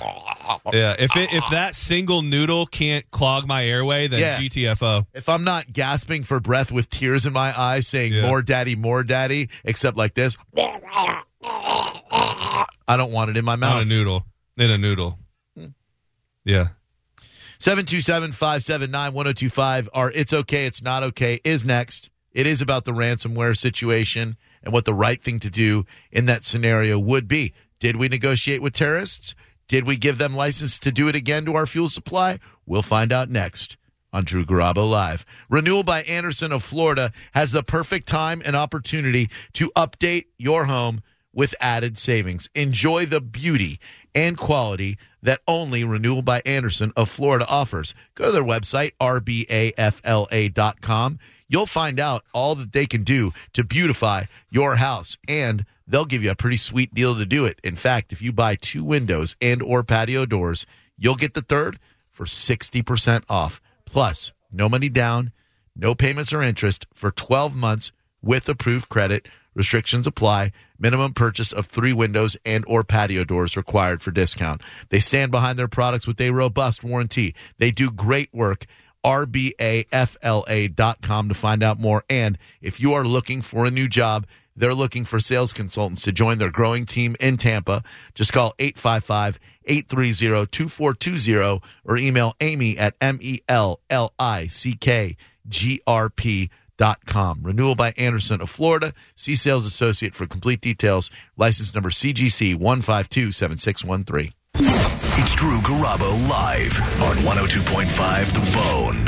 Yeah. 0.75 0.95
If 0.99 1.17
it, 1.17 1.33
if 1.33 1.45
that 1.53 1.75
single 1.75 2.21
noodle 2.21 2.67
can't 2.67 3.11
clog 3.11 3.47
my 3.47 3.65
airway, 3.65 4.07
then 4.07 4.21
Yeah. 4.21 4.39
GTFO. 4.39 5.07
If 5.15 5.27
I'm 5.31 5.45
not 5.45 5.73
gasping 5.73 6.25
for 6.25 6.39
breath 6.39 6.71
with 6.71 6.91
tears 6.91 7.25
in 7.25 7.33
my 7.33 7.59
eyes, 7.59 7.87
saying 7.89 8.13
Yeah. 8.13 8.27
"more 8.27 8.43
daddy, 8.43 8.77
more 8.77 9.03
daddy," 9.05 9.49
except 9.65 9.97
like 9.97 10.13
this, 10.15 10.37
I 10.55 11.23
don't 12.97 13.13
want 13.13 13.31
it 13.31 13.37
in 13.39 13.45
my 13.47 13.53
Not 13.53 13.61
mouth. 13.61 13.83
a 13.83 13.85
noodle. 13.87 14.27
In 14.59 14.71
a 14.71 14.77
noodle. 14.77 15.19
Yeah. 16.45 16.69
727-579-1025. 17.59 19.89
Our 19.93 20.11
It's 20.13 20.33
Okay, 20.33 20.67
It's 20.67 20.83
Not 20.83 21.03
Okay 21.03 21.41
is 21.45 21.65
next. 21.65 22.11
It 22.33 22.47
is 22.47 22.63
about 22.63 22.85
the 22.85 22.93
ransomware 22.93 23.57
situation 23.57 24.37
and 24.63 24.73
what 24.73 24.85
the 24.85 24.95
right 24.95 25.23
thing 25.23 25.41
to 25.41 25.51
do 25.51 25.85
in 26.11 26.27
that 26.27 26.45
scenario 26.45 26.99
would 26.99 27.29
be. 27.29 27.53
Did 27.79 27.97
we 27.97 28.09
negotiate 28.09 28.63
with 28.63 28.73
terrorists? 28.73 29.35
Did 29.69 29.87
we 29.87 29.97
give 29.97 30.19
them 30.19 30.35
license 30.35 30.79
to 30.81 30.93
do 30.93 31.09
it 31.09 31.17
again 31.17 31.45
to 31.47 31.55
our 31.55 31.67
fuel 31.67 31.89
supply? 31.89 32.39
We'll 32.67 32.83
find 32.83 33.13
out 33.13 33.31
next 33.31 33.77
on 34.13 34.25
Drew 34.25 34.45
Garabo 34.45 34.91
Live. 34.91 35.25
Renewal 35.49 35.83
by 35.83 36.03
Andersen 36.03 36.53
of 36.53 36.65
Florida 36.65 37.13
has 37.33 37.53
the 37.53 37.63
perfect 37.63 38.09
time 38.09 38.43
and 38.45 38.57
opportunity 38.57 39.31
to 39.55 39.71
update 39.77 40.27
your 40.39 40.65
home 40.65 41.03
with 41.33 41.55
added 41.61 41.97
savings. 41.99 42.49
Enjoy 42.55 43.07
the 43.07 43.21
beauty 43.21 43.79
and 44.15 44.37
quality 44.37 44.99
that 45.23 45.41
only 45.47 45.85
Renewal 45.85 46.23
by 46.23 46.43
Andersen 46.45 46.93
of 46.97 47.09
Florida 47.11 47.47
offers. 47.49 47.95
Go 48.15 48.27
to 48.27 48.33
their 48.33 48.43
website, 48.43 48.93
rbafla.com. 49.01 49.59
You'll 51.49 51.67
find 51.67 51.99
out 52.01 52.25
all 52.33 52.55
that 52.55 52.73
they 52.73 52.87
can 52.87 53.03
do 53.03 53.33
to 53.53 53.65
beautify 53.65 54.25
your 54.51 54.77
house 54.77 55.17
and 55.29 55.65
they'll 55.87 56.05
give 56.05 56.23
you 56.23 56.31
a 56.31 56.37
pretty 56.37 56.57
sweet 56.57 56.95
deal 56.95 57.17
to 57.17 57.27
do 57.27 57.45
it. 57.45 57.61
In 57.65 57.77
fact, 57.77 58.13
if 58.13 58.23
you 58.23 58.33
buy 58.33 58.55
two 58.55 58.85
windows 58.85 59.37
and 59.41 59.63
or 59.63 59.83
patio 59.83 60.25
doors, 60.27 60.65
you'll 60.97 61.17
get 61.17 61.35
the 61.35 61.43
third 61.43 61.79
for 62.11 62.25
60% 62.27 63.25
off. 63.29 63.61
Plus, 63.85 64.33
no 64.53 64.69
money 64.69 64.89
down, 64.89 65.33
no 65.75 65.95
payments 65.95 66.33
or 66.33 66.43
interest 66.43 66.87
for 66.95 67.11
12 67.11 67.57
months 67.57 67.93
with 68.23 68.49
approved 68.49 68.89
credit. 68.89 69.27
Restrictions 69.55 70.07
apply. 70.07 70.53
Minimum 70.79 71.15
purchase 71.15 71.53
of 71.53 71.67
three 71.67 71.93
windows 71.93 72.37
and 72.45 72.65
or 72.67 72.85
patio 72.85 73.25
doors 73.25 73.57
required 73.57 74.03
for 74.03 74.11
discount. 74.11 74.63
They 74.91 75.01
stand 75.01 75.31
behind 75.33 75.59
their 75.59 75.69
products 75.69 76.07
with 76.07 76.21
a 76.21 76.31
robust 76.31 76.83
warranty. 76.85 77.35
They 77.59 77.71
do 77.71 77.91
great 77.91 78.33
work. 78.33 78.67
RBAFLA.com 79.05 79.89
to 81.29 81.35
find 81.35 81.63
out 81.63 81.81
more. 81.81 82.05
And 82.11 82.37
if 82.61 82.81
you 82.81 82.93
are 82.93 83.05
looking 83.05 83.41
for 83.43 83.65
a 83.65 83.71
new 83.71 83.89
job, 83.89 84.27
They're 84.57 84.75
looking 84.75 85.05
for 85.07 85.21
sales 85.21 85.53
consultants 85.55 86.03
to 86.03 86.13
join 86.13 86.37
their 86.39 86.51
growing 86.51 86.85
team 86.85 87.17
in 87.19 87.39
Tampa. 87.39 87.83
Just 88.15 88.33
call 88.33 88.55
855 88.59 89.39
830 89.65 90.47
2420 90.49 91.61
or 91.85 91.97
email 91.97 92.35
Amy 92.41 92.77
at 92.77 92.95
M 93.01 93.19
E 93.23 93.41
L 93.49 93.81
L 93.89 94.13
I 94.19 94.49
C 94.49 94.75
K 94.75 95.17
G 95.49 95.81
R 95.87 96.11
P 96.11 96.51
com. 97.07 97.41
Renewal 97.43 97.75
by 97.75 97.93
Andersen 97.99 98.41
of 98.41 98.49
Florida. 98.49 98.95
See 99.15 99.35
sales 99.37 99.67
associate 99.67 100.15
for 100.15 100.27
complete 100.27 100.61
details. 100.63 101.11
License 101.37 101.75
number 101.75 101.91
CGC 101.91 102.57
1527613. 102.57 104.33
It's 104.55 105.35
Drew 105.35 105.61
Garabo 105.61 106.29
live 106.29 106.77
on 107.03 107.17
102.5 107.19 108.33
The 108.33 108.41
Bone. 108.57 108.97